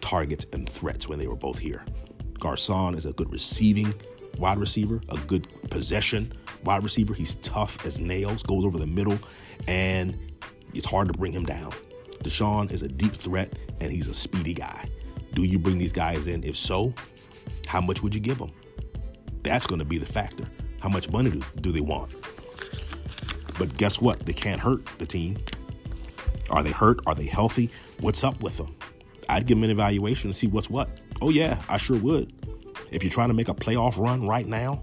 targets 0.00 0.46
and 0.52 0.70
threats 0.70 1.08
when 1.08 1.18
they 1.18 1.26
were 1.26 1.34
both 1.34 1.58
here. 1.58 1.84
Garcon 2.38 2.94
is 2.94 3.04
a 3.04 3.12
good 3.14 3.32
receiving 3.32 3.92
wide 4.38 4.58
receiver, 4.58 5.00
a 5.08 5.18
good 5.18 5.46
possession 5.70 6.32
wide 6.64 6.82
receiver. 6.82 7.14
He's 7.14 7.36
tough 7.36 7.84
as 7.86 7.98
nails, 7.98 8.42
goes 8.42 8.64
over 8.64 8.78
the 8.78 8.86
middle, 8.86 9.18
and 9.66 10.16
it's 10.74 10.86
hard 10.86 11.08
to 11.08 11.18
bring 11.18 11.32
him 11.32 11.44
down. 11.44 11.72
DeSean 12.22 12.72
is 12.72 12.82
a 12.82 12.88
deep 12.88 13.14
threat, 13.14 13.52
and 13.80 13.92
he's 13.92 14.08
a 14.08 14.14
speedy 14.14 14.54
guy. 14.54 14.88
Do 15.34 15.44
you 15.44 15.58
bring 15.58 15.78
these 15.78 15.92
guys 15.92 16.26
in? 16.26 16.42
If 16.42 16.56
so, 16.56 16.92
how 17.66 17.80
much 17.80 18.02
would 18.02 18.14
you 18.14 18.20
give 18.20 18.38
them? 18.38 18.50
That's 19.42 19.66
going 19.66 19.78
to 19.78 19.84
be 19.84 19.98
the 19.98 20.06
factor. 20.06 20.44
How 20.80 20.88
much 20.88 21.10
money 21.10 21.30
do, 21.30 21.42
do 21.60 21.72
they 21.72 21.80
want? 21.80 22.14
But 23.58 23.76
guess 23.76 24.00
what? 24.00 24.24
They 24.26 24.32
can't 24.32 24.60
hurt 24.60 24.84
the 24.98 25.06
team. 25.06 25.38
Are 26.50 26.62
they 26.62 26.70
hurt? 26.70 27.00
Are 27.06 27.14
they 27.14 27.26
healthy? 27.26 27.70
What's 28.00 28.24
up 28.24 28.42
with 28.42 28.56
them? 28.56 28.74
I'd 29.28 29.46
give 29.46 29.58
them 29.58 29.64
an 29.64 29.70
evaluation 29.70 30.28
and 30.28 30.36
see 30.36 30.46
what's 30.46 30.70
what. 30.70 31.00
Oh, 31.20 31.30
yeah, 31.30 31.62
I 31.68 31.76
sure 31.76 31.98
would. 31.98 32.32
If 32.90 33.02
you're 33.02 33.12
trying 33.12 33.28
to 33.28 33.34
make 33.34 33.48
a 33.48 33.54
playoff 33.54 33.98
run 33.98 34.26
right 34.26 34.46
now, 34.46 34.82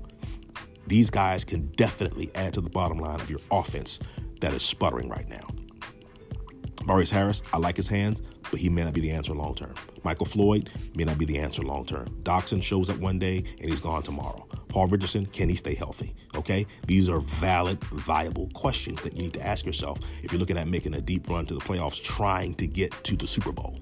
these 0.87 1.09
guys 1.09 1.43
can 1.43 1.67
definitely 1.75 2.31
add 2.35 2.53
to 2.53 2.61
the 2.61 2.69
bottom 2.69 2.97
line 2.97 3.19
of 3.19 3.29
your 3.29 3.39
offense 3.51 3.99
that 4.41 4.53
is 4.53 4.61
sputtering 4.61 5.09
right 5.09 5.27
now. 5.27 5.47
Maurice 6.85 7.09
Harris, 7.09 7.41
I 7.51 7.57
like 7.57 7.75
his 7.75 7.87
hands, 7.87 8.21
but 8.51 8.59
he 8.59 8.69
may 8.69 8.83
not 8.83 8.93
be 8.93 9.01
the 9.01 9.09
answer 9.09 9.33
long 9.33 9.55
term. 9.55 9.73
Michael 10.03 10.27
Floyd 10.27 10.69
may 10.95 11.03
not 11.03 11.17
be 11.17 11.25
the 11.25 11.39
answer 11.39 11.63
long 11.63 11.83
term. 11.83 12.05
Doctson 12.21 12.61
shows 12.61 12.91
up 12.91 12.97
one 12.97 13.17
day 13.17 13.43
and 13.59 13.69
he's 13.69 13.81
gone 13.81 14.03
tomorrow. 14.03 14.47
Paul 14.67 14.87
Richardson, 14.87 15.25
can 15.25 15.49
he 15.49 15.55
stay 15.55 15.73
healthy? 15.73 16.13
Okay? 16.35 16.67
These 16.85 17.09
are 17.09 17.21
valid, 17.21 17.83
viable 17.85 18.49
questions 18.53 19.01
that 19.01 19.13
you 19.13 19.23
need 19.23 19.33
to 19.33 19.45
ask 19.45 19.65
yourself 19.65 19.99
if 20.21 20.31
you're 20.31 20.39
looking 20.39 20.57
at 20.57 20.67
making 20.67 20.93
a 20.93 21.01
deep 21.01 21.27
run 21.27 21.47
to 21.47 21.55
the 21.55 21.59
playoffs, 21.59 22.03
trying 22.03 22.53
to 22.55 22.67
get 22.67 22.91
to 23.05 23.15
the 23.15 23.25
Super 23.25 23.51
Bowl. 23.51 23.79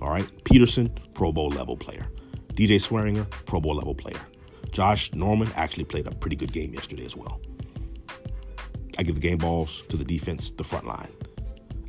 All 0.00 0.10
right? 0.10 0.28
Peterson, 0.44 0.96
Pro 1.14 1.32
Bowl 1.32 1.48
level 1.48 1.76
player. 1.76 2.06
DJ 2.60 2.72
Swearinger, 2.72 3.28
Pro 3.46 3.58
Bowl 3.58 3.76
level 3.76 3.94
player. 3.94 4.20
Josh 4.70 5.14
Norman 5.14 5.50
actually 5.56 5.84
played 5.84 6.06
a 6.06 6.10
pretty 6.10 6.36
good 6.36 6.52
game 6.52 6.74
yesterday 6.74 7.06
as 7.06 7.16
well. 7.16 7.40
I 8.98 9.02
give 9.02 9.14
the 9.14 9.20
game 9.20 9.38
balls 9.38 9.82
to 9.88 9.96
the 9.96 10.04
defense, 10.04 10.50
the 10.50 10.62
front 10.62 10.86
line. 10.86 11.08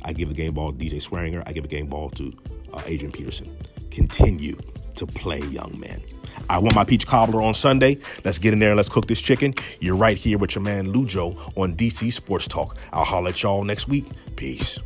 I 0.00 0.14
give 0.14 0.30
the 0.30 0.34
game 0.34 0.54
ball 0.54 0.72
to 0.72 0.78
DJ 0.78 0.94
Swearinger. 0.94 1.42
I 1.44 1.52
give 1.52 1.64
the 1.64 1.68
game 1.68 1.88
ball 1.88 2.08
to 2.12 2.32
uh, 2.72 2.80
Adrian 2.86 3.12
Peterson. 3.12 3.54
Continue 3.90 4.56
to 4.96 5.06
play, 5.06 5.40
young 5.40 5.78
men. 5.78 6.02
I 6.48 6.56
want 6.56 6.74
my 6.74 6.84
peach 6.84 7.06
cobbler 7.06 7.42
on 7.42 7.52
Sunday. 7.52 7.98
Let's 8.24 8.38
get 8.38 8.54
in 8.54 8.58
there 8.58 8.70
and 8.70 8.78
let's 8.78 8.88
cook 8.88 9.06
this 9.06 9.20
chicken. 9.20 9.54
You're 9.80 9.94
right 9.94 10.16
here 10.16 10.38
with 10.38 10.54
your 10.54 10.62
man 10.62 10.90
Lujo 10.94 11.52
on 11.54 11.76
DC 11.76 12.10
Sports 12.14 12.48
Talk. 12.48 12.78
I'll 12.94 13.04
holler 13.04 13.28
at 13.28 13.42
y'all 13.42 13.62
next 13.62 13.88
week. 13.88 14.06
Peace. 14.36 14.78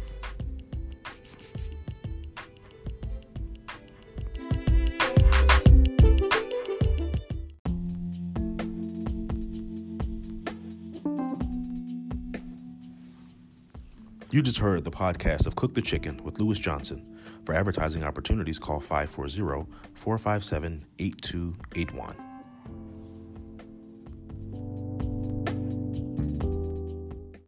You 14.36 14.42
just 14.42 14.58
heard 14.58 14.84
the 14.84 14.90
podcast 14.90 15.46
of 15.46 15.56
Cook 15.56 15.72
the 15.72 15.80
Chicken 15.80 16.22
with 16.22 16.38
Lewis 16.38 16.58
Johnson. 16.58 17.18
For 17.46 17.54
advertising 17.54 18.04
opportunities, 18.04 18.58
call 18.58 18.80
540 18.80 19.66
457 19.94 20.84
8281. 20.98 22.35